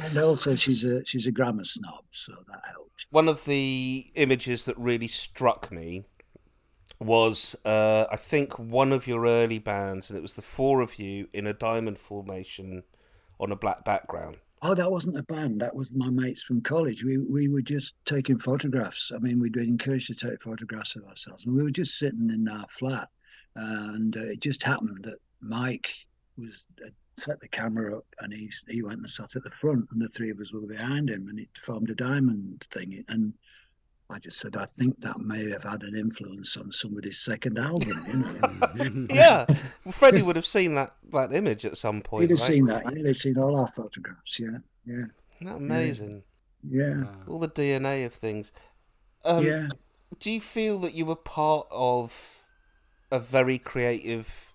[0.04, 3.06] and also she's a she's a grammar snob, so that helped.
[3.10, 6.04] One of the images that really struck me
[7.00, 10.98] was, uh, I think, one of your early bands, and it was the four of
[10.98, 12.82] you in a diamond formation
[13.38, 14.36] on a black background.
[14.62, 15.60] Oh, that wasn't a band.
[15.62, 17.02] That was my mates from college.
[17.02, 19.10] We we were just taking photographs.
[19.14, 22.30] I mean, we'd been encouraged to take photographs of ourselves, and we were just sitting
[22.30, 23.08] in our flat.
[23.56, 25.90] And uh, it just happened that Mike
[26.36, 29.88] was uh, set the camera up, and he he went and sat at the front,
[29.92, 33.02] and the three of us were behind him, and it formed a diamond thing.
[33.08, 33.32] And
[34.10, 38.04] I just said, I think that may have had an influence on somebody's second album.
[38.76, 39.46] You know, Yeah,
[39.84, 42.22] well, Freddie would have seen that, that image at some point.
[42.22, 42.46] he'd have right?
[42.48, 42.82] seen that.
[42.96, 44.38] Yeah, they'd seen all our photographs.
[44.38, 45.04] Yeah, yeah,
[45.40, 46.22] Isn't that amazing?
[46.68, 48.52] yeah, All the DNA of things.
[49.24, 49.68] Um, yeah.
[50.18, 52.42] Do you feel that you were part of
[53.12, 54.52] a very creative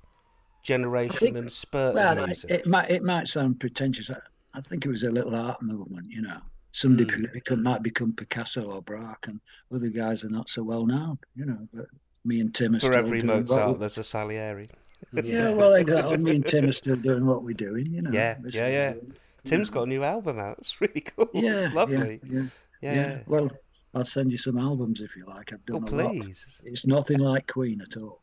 [0.64, 4.10] generation think- and spurt Well, in it, it might it might sound pretentious.
[4.10, 4.18] I,
[4.54, 6.40] I think it was a little art movement, you know.
[6.76, 7.32] Somebody Mm.
[7.32, 9.40] become, might become Picasso or Braque, and
[9.74, 11.66] other guys are not so well known, you know.
[11.74, 11.86] But
[12.26, 14.68] me and Tim are For still every Mozart, we- there's a Salieri.
[15.14, 16.18] yeah, well, exactly.
[16.18, 18.12] Me and Tim are still doing what we're doing, you know.
[18.12, 18.94] Yeah, We're yeah, yeah.
[18.94, 19.14] doing-
[19.46, 20.58] Tim's got a new album out.
[20.60, 21.30] It's really cool.
[21.34, 22.20] Yeah, it's lovely.
[22.24, 22.44] Yeah, yeah,
[22.82, 22.94] Yeah.
[22.94, 23.24] yeah.
[23.26, 23.50] Well,
[23.94, 25.54] I'll send you some albums if you like.
[25.54, 26.12] I've Oh, done a lot.
[26.14, 26.62] please.
[26.66, 28.22] It's nothing like Queen at all.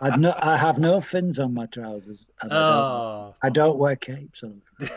[0.00, 2.26] I've no, I have no fins on my trousers.
[2.40, 4.42] I, don't, Oh, I don't wear capes.
[4.42, 4.60] On.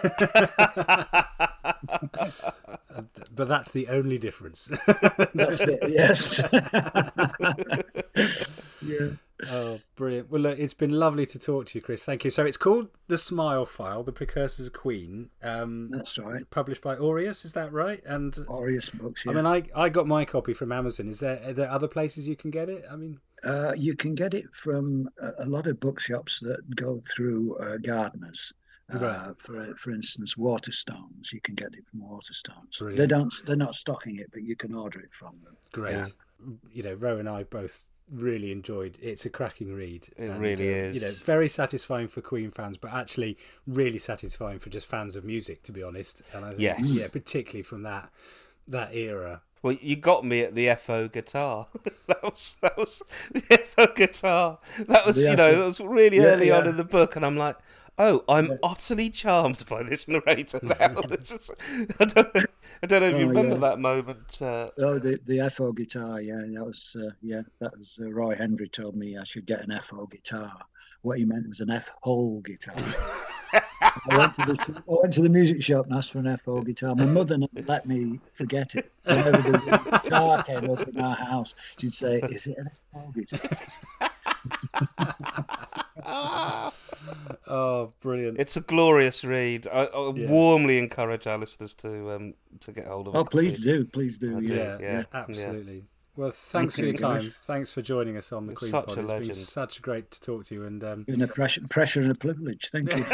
[3.36, 4.70] but that's the only difference.
[5.34, 5.80] That's it.
[5.90, 6.42] Yes.
[8.82, 9.10] yeah.
[9.50, 10.32] Oh, brilliant.
[10.32, 12.06] Well, look, it's been lovely to talk to you, Chris.
[12.06, 12.30] Thank you.
[12.30, 16.50] So it's called The Smile File, The Precursors of Queen, um, That's right.
[16.50, 18.02] published by Aureus, is that right?
[18.06, 19.26] And Aureus books.
[19.26, 19.34] Yeah.
[19.34, 21.10] I mean, I, I got my copy from Amazon.
[21.10, 22.86] Is there are there other places you can get it?
[22.90, 25.10] I mean, uh, you can get it from
[25.40, 28.54] a, lot of bookshops that go through uh, Gardners.
[28.94, 29.32] Uh, Right.
[29.40, 31.34] For for instance, Waterstones.
[31.34, 32.96] You can get it from Waterstones.
[32.96, 35.58] They don't they're not stocking it, but you can order it from them.
[35.72, 36.14] great.
[36.72, 38.98] You know, Ro and I both really enjoyed.
[39.02, 40.08] It's a cracking read.
[40.18, 43.38] It and, really uh, You know, very satisfying for Queen fans, but actually
[43.68, 46.22] really satisfying for just fans of music, to be honest.
[46.34, 46.80] And I think, Yes.
[46.94, 48.10] yeah, particularly from that
[48.68, 49.42] that era.
[49.62, 51.68] Well, you got me at the FO guitar.
[52.08, 53.02] that was that was
[53.32, 54.60] the FO guitar.
[54.88, 57.26] That was The you know that was really Yeah, early on in the book, and
[57.26, 57.58] I'm like,
[57.98, 60.90] oh, I'm utterly charmed by this narrator now.
[61.08, 61.52] This is-
[62.00, 62.34] I don't
[62.84, 63.62] I don't know if you Oh, remember yeah.
[63.70, 64.42] that moment.
[64.42, 66.22] Uh, Oh, the the FO guitar.
[66.22, 66.96] Yeah, that was.
[67.00, 67.98] Uh, yeah, that was.
[68.00, 70.52] Uh, Roy Henry told me I should get an FO guitar.
[71.02, 72.76] What he meant was an F hole guitar.
[73.54, 76.62] I went to the I went to the music shop and asked for an FO
[76.62, 76.96] guitar.
[76.96, 78.92] My mother never let me forget it.
[79.06, 83.58] Whenever the guitar came up in our house, she'd say, "Is it an FO guitar?"
[87.48, 88.40] Excellent.
[88.40, 89.68] It's a glorious read.
[89.68, 93.18] I, I warmly encourage our listeners to um, to get hold of it.
[93.18, 94.40] Oh, please do, please do.
[94.42, 95.04] Do, Yeah, yeah.
[95.14, 95.84] Absolutely.
[96.18, 97.20] Well, thanks for your time.
[97.20, 97.30] guys.
[97.44, 98.98] Thanks for joining us on the You're Queen such Pod.
[98.98, 99.36] a It's been legend.
[99.36, 100.64] such great to talk to you.
[100.64, 102.70] And um, Been a pressure, pressure and a privilege.
[102.72, 103.04] Thank you.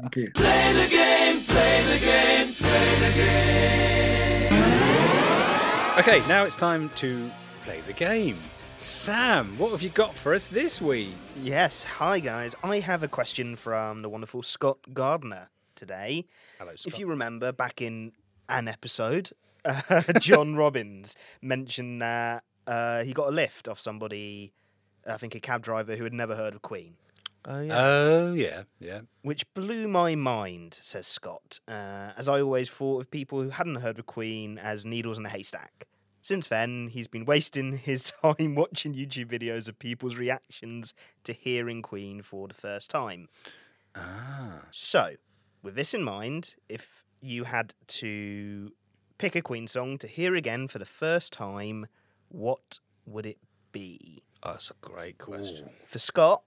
[0.00, 0.30] Thank you.
[0.32, 3.12] Play the game, play the game, play the
[4.52, 4.52] game.
[5.98, 7.28] okay, now it's time to
[7.64, 8.38] play the game.
[8.80, 11.12] Sam, what have you got for us this week?
[11.42, 12.54] Yes, hi guys.
[12.62, 16.26] I have a question from the wonderful Scott Gardner today.
[16.60, 18.12] Hello, If you remember back in
[18.48, 19.32] an episode,
[19.64, 24.52] uh, John Robbins mentioned that uh, he got a lift off somebody,
[25.04, 26.94] I think a cab driver who had never heard of Queen.
[27.46, 27.76] Oh yeah.
[27.76, 29.00] Oh, yeah, yeah.
[29.22, 33.76] Which blew my mind, says Scott, uh, as I always thought of people who hadn't
[33.76, 35.88] heard of Queen as needles in a haystack.
[36.22, 40.94] Since then, he's been wasting his time watching YouTube videos of people's reactions
[41.24, 43.28] to hearing Queen for the first time.
[43.94, 44.62] Ah.
[44.70, 45.14] So,
[45.62, 48.72] with this in mind, if you had to
[49.18, 51.86] pick a Queen song to hear again for the first time,
[52.28, 53.38] what would it
[53.72, 54.22] be?
[54.44, 55.68] oh, that's a great question.
[55.84, 56.42] For Scott,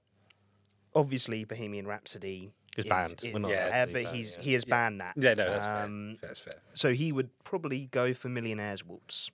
[0.96, 2.52] obviously Bohemian Rhapsody.
[2.76, 3.22] He's is- banned.
[3.24, 4.44] is- We're not yeah, allowed to but do that, he's yeah.
[4.44, 5.14] he has banned that.
[5.18, 6.28] Yeah, no, that's Um, fair.
[6.30, 6.54] That's fair.
[6.74, 9.30] So he would probably go for Millionaire's Waltz.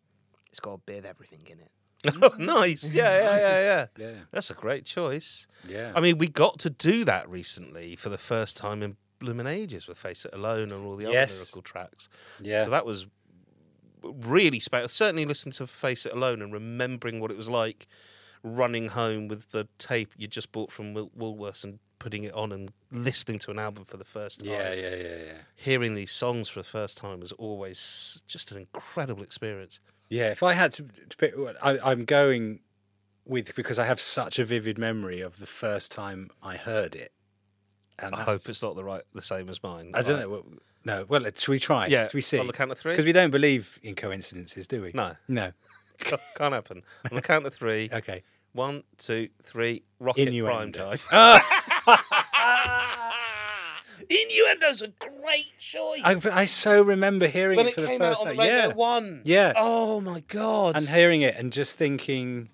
[0.58, 1.72] It's got a bit of everything in it.
[2.24, 2.89] Oh, nice.
[2.91, 3.60] Yeah, yeah, yeah,
[3.99, 4.05] yeah.
[4.08, 4.14] Yeah.
[4.32, 5.45] That's a great choice.
[5.70, 5.91] Yeah.
[5.95, 9.88] I mean, we got to do that recently for the first time in blooming ages
[9.88, 11.30] with Face It Alone and all the Yes.
[11.30, 12.10] other miracle tracks.
[12.41, 12.66] yeah.
[12.66, 13.05] So that was
[14.01, 14.88] really special.
[14.88, 17.86] Certainly listening to Face It Alone and remembering what it was like
[18.43, 22.51] running home with the tape you just bought from Wool- Woolworths and putting it on
[22.51, 24.49] and listening to an album for the first time.
[24.49, 25.34] yeah, yeah, yeah, yeah.
[25.55, 29.80] Hearing these songs for the first time was always just an incredible experience.
[30.10, 32.60] Yeah, if I had to, to pick, I, I'm going
[33.26, 37.12] with because I have such a vivid memory of the first time I heard it.
[37.99, 39.91] And I hope it's not the right, the same as mine.
[39.93, 40.30] I don't know.
[40.30, 40.45] Well,
[40.86, 41.05] no.
[41.10, 41.88] Well, uh, should we try?
[41.88, 42.38] Yeah, Should we see?
[42.39, 42.93] on the count of three?
[42.93, 44.91] Because we don't believe in coincidences, do we?
[44.93, 45.14] No.
[45.28, 45.51] No.
[45.97, 46.84] Can't happen.
[47.10, 47.89] On the count of three.
[47.93, 48.24] Okay.
[48.53, 49.84] One, two, three.
[49.99, 50.95] Rocket Prime Innuendo.
[51.10, 51.43] Dive.
[54.10, 56.01] Innuendo's a great choice.
[56.03, 58.36] I, I so remember hearing when it it for the first time.
[58.38, 58.68] Yeah.
[58.68, 59.22] One.
[59.24, 59.53] Yeah.
[59.55, 60.78] Oh my god.
[60.78, 62.49] And hearing it and just thinking,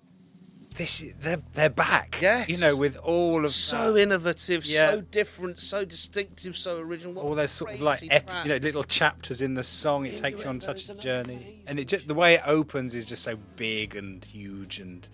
[0.76, 2.18] this is, they're they're back.
[2.20, 2.48] Yes.
[2.48, 4.90] You know, with all of so that, innovative, Yeah.
[4.90, 7.14] so different, so distinctive, so original.
[7.14, 8.08] What all those sort of like you
[8.46, 10.06] know little chapters in the song.
[10.06, 12.94] It takes you on such a journey, and and it just, the way it opens
[12.94, 15.08] is just so big and huge and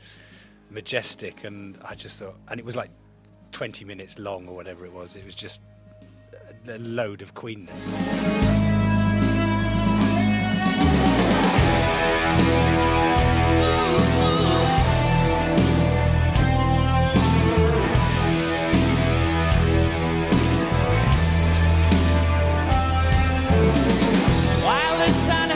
[0.71, 1.45] majestic.
[1.45, 2.91] And I just thought, and it was like
[3.53, 5.15] twenty minutes long or whatever it was.
[5.17, 5.61] It was just
[6.69, 7.87] a, load of queenness.
[24.65, 25.51] While the sun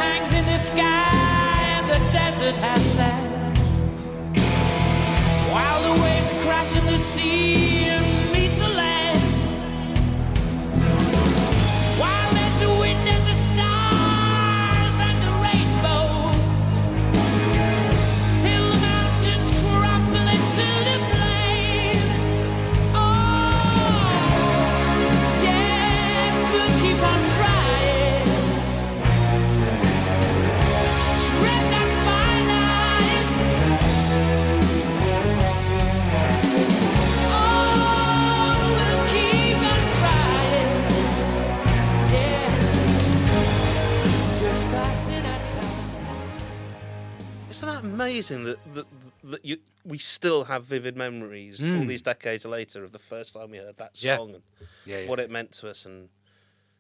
[49.45, 51.87] you we still have vivid memories all hmm.
[51.87, 54.17] these decades later of the first time we heard that Yeah.
[54.17, 54.43] song and
[54.87, 55.09] Yeah, yeah.
[55.09, 56.09] what it meant to us and.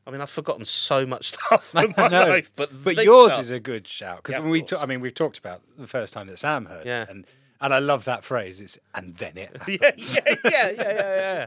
[0.06, 3.40] I mean, I've forgotten so much stuff in my No, life, but but yours stuff-
[3.40, 5.86] is a good shout because Yeah, when we talk, I mean, we've talked about the
[5.86, 7.04] first time that Sam heard Yeah.
[7.04, 7.26] it, and
[7.58, 8.60] and I love that phrase.
[8.60, 9.56] It's and then it.
[9.66, 11.46] yeah, yeah, yeah, yeah, yeah,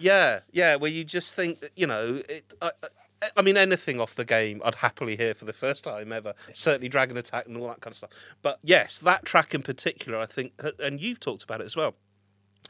[0.00, 0.76] yeah, yeah.
[0.76, 2.88] Where you just think, you know, it, I, I,
[3.36, 6.34] I mean, anything off the game, I'd happily hear for the first time ever.
[6.52, 8.10] Certainly, Dragon Attack and all that kind of stuff.
[8.42, 11.76] But yes, that track in particular, I think, uh, and you've talked about it as
[11.76, 11.94] well.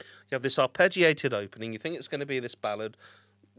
[0.00, 1.72] You have this arpeggiated opening.
[1.72, 2.96] You think it's going to be this ballad.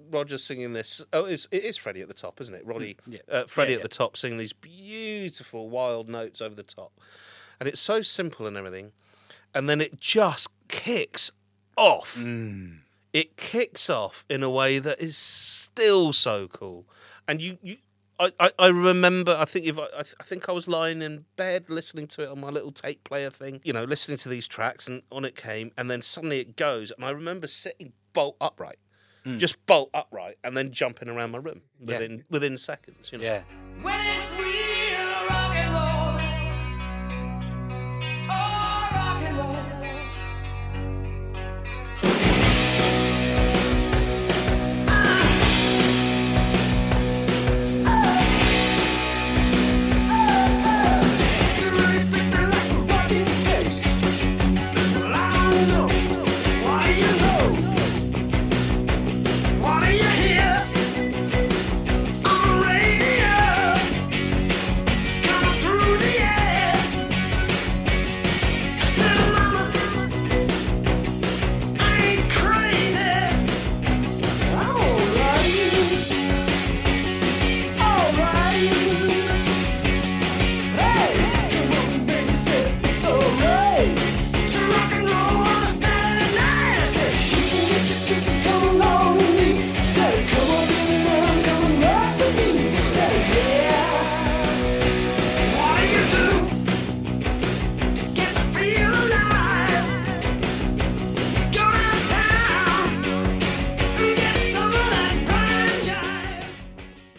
[0.09, 1.01] Roger's singing this.
[1.13, 2.65] Oh, it's, it is Freddie at the top, isn't it?
[2.65, 3.19] Roddy, mm, yeah.
[3.33, 6.91] uh, Freddie Yeah, at the top singing these beautiful wild notes over the top,
[7.59, 8.91] and it's so simple and everything,
[9.53, 11.31] and then it just kicks
[11.77, 12.17] off.
[12.17, 12.79] Mm.
[13.15, 16.85] It kicks off in a way that is still so cool,
[17.27, 17.77] and you you.
[18.17, 19.35] I, I, I remember.
[19.37, 22.23] I think if I, I, th- I think I was lying in bed listening to
[22.23, 25.25] it on my little tape player thing, you know, listening to these tracks, and on
[25.25, 28.79] it came, and then suddenly it goes, and I remember sitting bolt upright
[29.25, 29.39] mm.
[29.39, 31.85] just bolt upright and then jumping around my room Yeah.
[31.85, 33.11] within within seconds.
[33.11, 33.23] You know.
[33.23, 33.41] Yeah.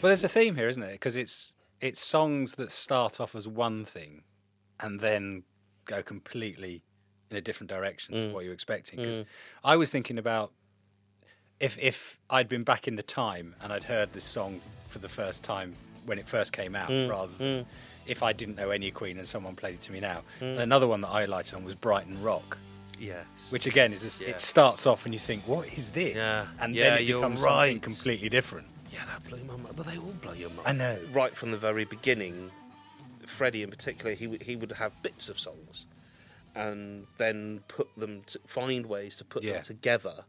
[0.07, 0.92] Well, there's a theme here, isn't there?
[0.92, 4.22] Because it's it's songs that start off as one thing,
[4.78, 5.42] and then
[5.84, 6.84] go completely
[7.28, 8.32] in a different direction to mm.
[8.32, 9.00] what you're expecting.
[9.00, 9.26] Because mm.
[9.64, 10.52] I was thinking about
[11.59, 15.09] if if I'd been back in the time and I'd heard this song for the
[15.09, 17.11] first time when it first came out, mm.
[17.11, 17.66] rather than
[18.07, 20.22] if I didn't know any Queen and someone played it to me now.
[20.40, 22.59] And another one that I liked on was Brighton Rock.
[23.00, 23.26] Yes.
[23.50, 26.14] Which again is just, it starts off and you think, what is this?
[26.14, 26.46] Yeah.
[26.61, 28.68] And Yeah, then it becomes something completely different.
[28.97, 29.76] Yeah, that blew my mind.
[29.76, 30.66] But they all blow your mind.
[30.66, 30.99] I know.
[31.12, 32.51] Right from the very beginning,
[33.26, 35.86] Freddie in particular, he would- he would have bits of songs,
[36.55, 39.55] and then put them to find ways to put Yeah.
[39.55, 40.24] them together,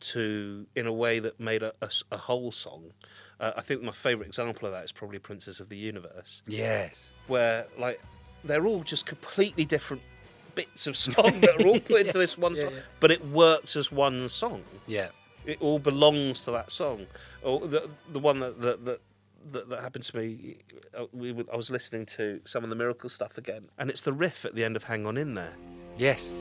[0.00, 1.72] to in a way that made a
[2.10, 2.92] a whole song.
[3.38, 7.12] Uh, I think my favourite example of that is probably Princes of the Universe, Yes.
[7.26, 8.00] where like
[8.44, 10.02] they're all just completely different
[10.54, 13.90] bits of song that are all put into this one song, but it works as
[13.92, 15.10] one song Yeah.
[15.44, 17.06] it all belongs to that song.
[17.42, 19.00] Or the the one that that that,
[19.52, 20.58] that, that happened to me,
[20.96, 24.02] uh, we were, I was listening to some of the Miracle stuff again, and it's
[24.02, 25.54] the riff at the end of "Hang On In There."
[25.96, 26.34] Yes.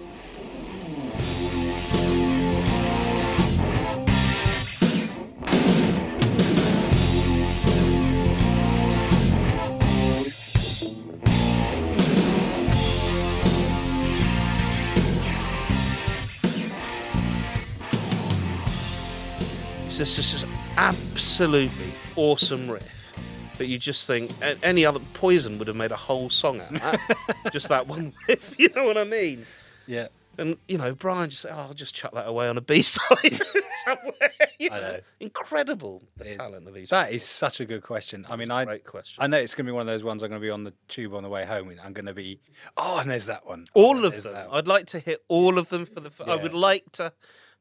[19.87, 23.13] It's just, it's just absolutely awesome riff
[23.57, 24.31] that you just think
[24.63, 27.35] any other Poison would have made a whole song out of that.
[27.51, 29.45] just that one riff, you know what I mean?
[29.85, 30.07] Yeah.
[30.37, 32.81] And you know, Brian just said, "Oh, I'll just chuck that away on a B
[32.81, 33.07] side
[33.83, 34.13] somewhere."
[34.57, 34.91] You I know?
[34.93, 34.99] know.
[35.19, 36.87] incredible the It- talent of these.
[36.89, 38.25] That is such a good question.
[38.29, 39.21] I mean, I great question.
[39.21, 40.63] I know it's going to be one of those ones I'm going to be on
[40.63, 42.39] the tube on the way home, and I'm going to be,
[42.77, 43.65] oh, and there's that one.
[43.75, 44.31] Oh, all and of them.
[44.31, 44.47] that.
[44.49, 46.07] I'd like to hit all of them for the.
[46.07, 46.41] F- I Yeah.
[46.43, 47.11] would like to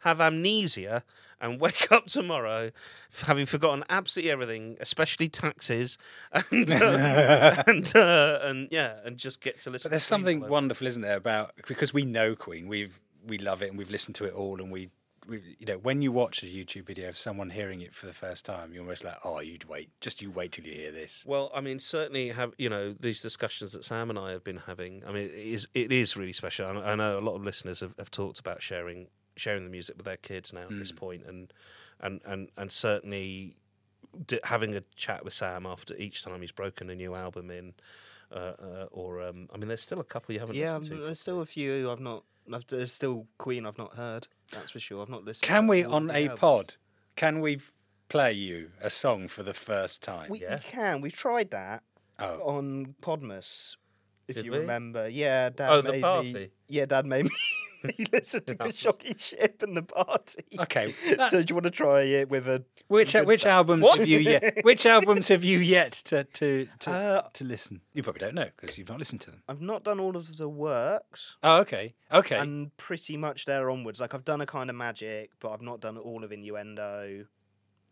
[0.01, 1.03] have amnesia
[1.41, 2.71] and wake up tomorrow
[3.23, 5.99] having forgotten absolutely everything, especially taxes,
[6.51, 9.89] and uh, and uh, and yeah, and just get to listen.
[9.89, 13.69] But there's something wonderful, isn't there, about because we know Queen, we've we love it
[13.69, 14.91] and we've listened to it all, and we,
[15.29, 18.13] we you know, when you watch a YouTube video of someone hearing it for the
[18.13, 21.25] first time, you're almost like, oh, you'd wait, just you wait till you hear this.
[21.27, 24.63] Well, I mean, certainly have you know these discussions that Sam and I have been
[24.67, 25.03] having.
[25.07, 26.67] I mean, it is it is really special.
[26.67, 29.09] I I know a lot of listeners have, have talked about sharing
[29.39, 31.53] sharing the music with their kids now at this point, and
[32.01, 33.57] and and and certainly
[34.27, 37.75] d- having a chat with Sam after each time he's broken a new album in,
[38.33, 41.05] uh, uh, or um, I mean, there's still a couple you haven't Yeah, listened to.
[41.05, 42.25] there's still a few I've not.
[42.53, 44.27] I've, there's still Queen I've not heard.
[44.53, 45.03] That's for sure.
[45.03, 45.47] I've not listened.
[45.47, 46.39] Can to we on a albums.
[46.41, 46.75] pod?
[47.17, 47.61] Can we
[48.09, 50.31] play you a song for the first time?
[50.31, 50.55] We, Yeah.
[50.55, 51.01] we can.
[51.03, 51.83] We've tried that
[52.19, 53.77] oh, on Podmas.
[54.29, 54.59] If Did you we?
[54.59, 56.49] remember, yeah, Dad Oh, the made me.
[56.69, 57.31] Yeah, Dad made me
[57.99, 60.45] re-listen to the shocking ship and the party.
[60.59, 60.95] okay.
[61.31, 63.51] so do you want to try it with a Which some good which stuff?
[63.51, 63.99] albums What?
[64.01, 64.59] have you yet?
[64.65, 67.81] Which albums have you yet to to to, Uh, to listen?
[67.95, 69.43] You probably don't know because you've not listened to them.
[69.49, 72.37] I've not done all of the works, Oh, okay, okay.
[72.39, 74.01] and pretty much there onwards.
[74.01, 77.27] Like I've done a kind of magic, but I've not done all of innuendo.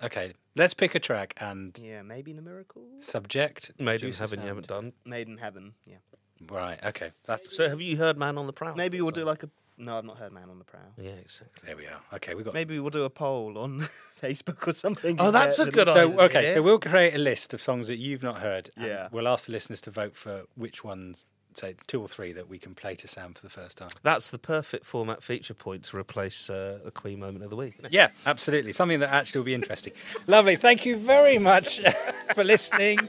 [0.02, 2.82] Okay, let's pick a track and Yeah, maybe the miracle.
[2.98, 3.72] subject.
[3.78, 4.92] Made in producer heaven, you haven't done.
[5.06, 5.72] Made in heaven.
[5.86, 5.96] Yeah.
[6.50, 6.78] Right.
[6.84, 7.12] Okay.
[7.24, 8.74] That's So have you heard "Man on the Prowl"?
[8.76, 9.48] Maybe we'll do like a.
[9.78, 10.92] No, I've not heard Man on the Prowl.
[10.98, 11.66] Yeah, exactly.
[11.66, 11.76] there.
[11.76, 12.00] We are.
[12.14, 12.54] Okay, we've got.
[12.54, 13.88] Maybe we'll do a poll on
[14.22, 15.16] Facebook or something.
[15.20, 16.54] Oh, that's a good listeners- So okay, idea.
[16.54, 18.70] so we'll create a list of songs that you've not heard.
[18.76, 19.08] and Yeah.
[19.12, 21.24] We'll ask the listeners to vote for which ones
[21.58, 23.88] say two or three that we can play to Sam for the first time.
[24.02, 27.74] That's the perfect format feature point to replace uh, the Queen moment of the week.
[27.90, 28.72] Yeah, absolutely.
[28.72, 29.92] Something that actually will be interesting.
[30.26, 30.56] Lovely.
[30.56, 31.80] Thank you very much
[32.34, 32.98] for listening.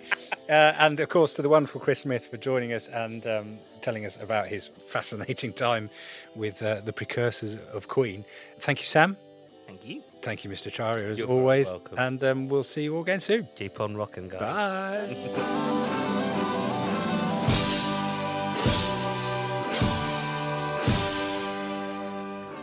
[0.49, 4.05] Uh, and of course, to the wonderful Chris Smith for joining us and um, telling
[4.05, 5.89] us about his fascinating time
[6.35, 8.23] with uh, the precursors of Queen.
[8.59, 9.17] Thank you, Sam.
[9.65, 10.01] Thank you.
[10.21, 10.71] Thank you, Mr.
[10.71, 11.67] Chario, as You're always.
[11.67, 11.99] welcome.
[11.99, 13.49] And um, we'll see you all again soon.
[13.57, 15.13] Keep on rocking, guys.
[15.13, 16.03] Bye.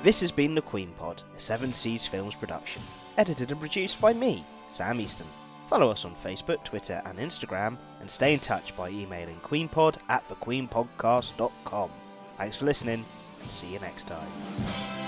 [0.05, 2.83] This has been The Queen Pod, a Seven Seas Films production.
[3.17, 5.27] Edited and produced by me, Sam Easton.
[5.71, 10.29] Follow us on Facebook, Twitter, and Instagram, and stay in touch by emailing queenpod at
[10.29, 11.91] thequeenpodcast.com.
[12.37, 13.03] Thanks for listening,
[13.41, 15.04] and see you next time.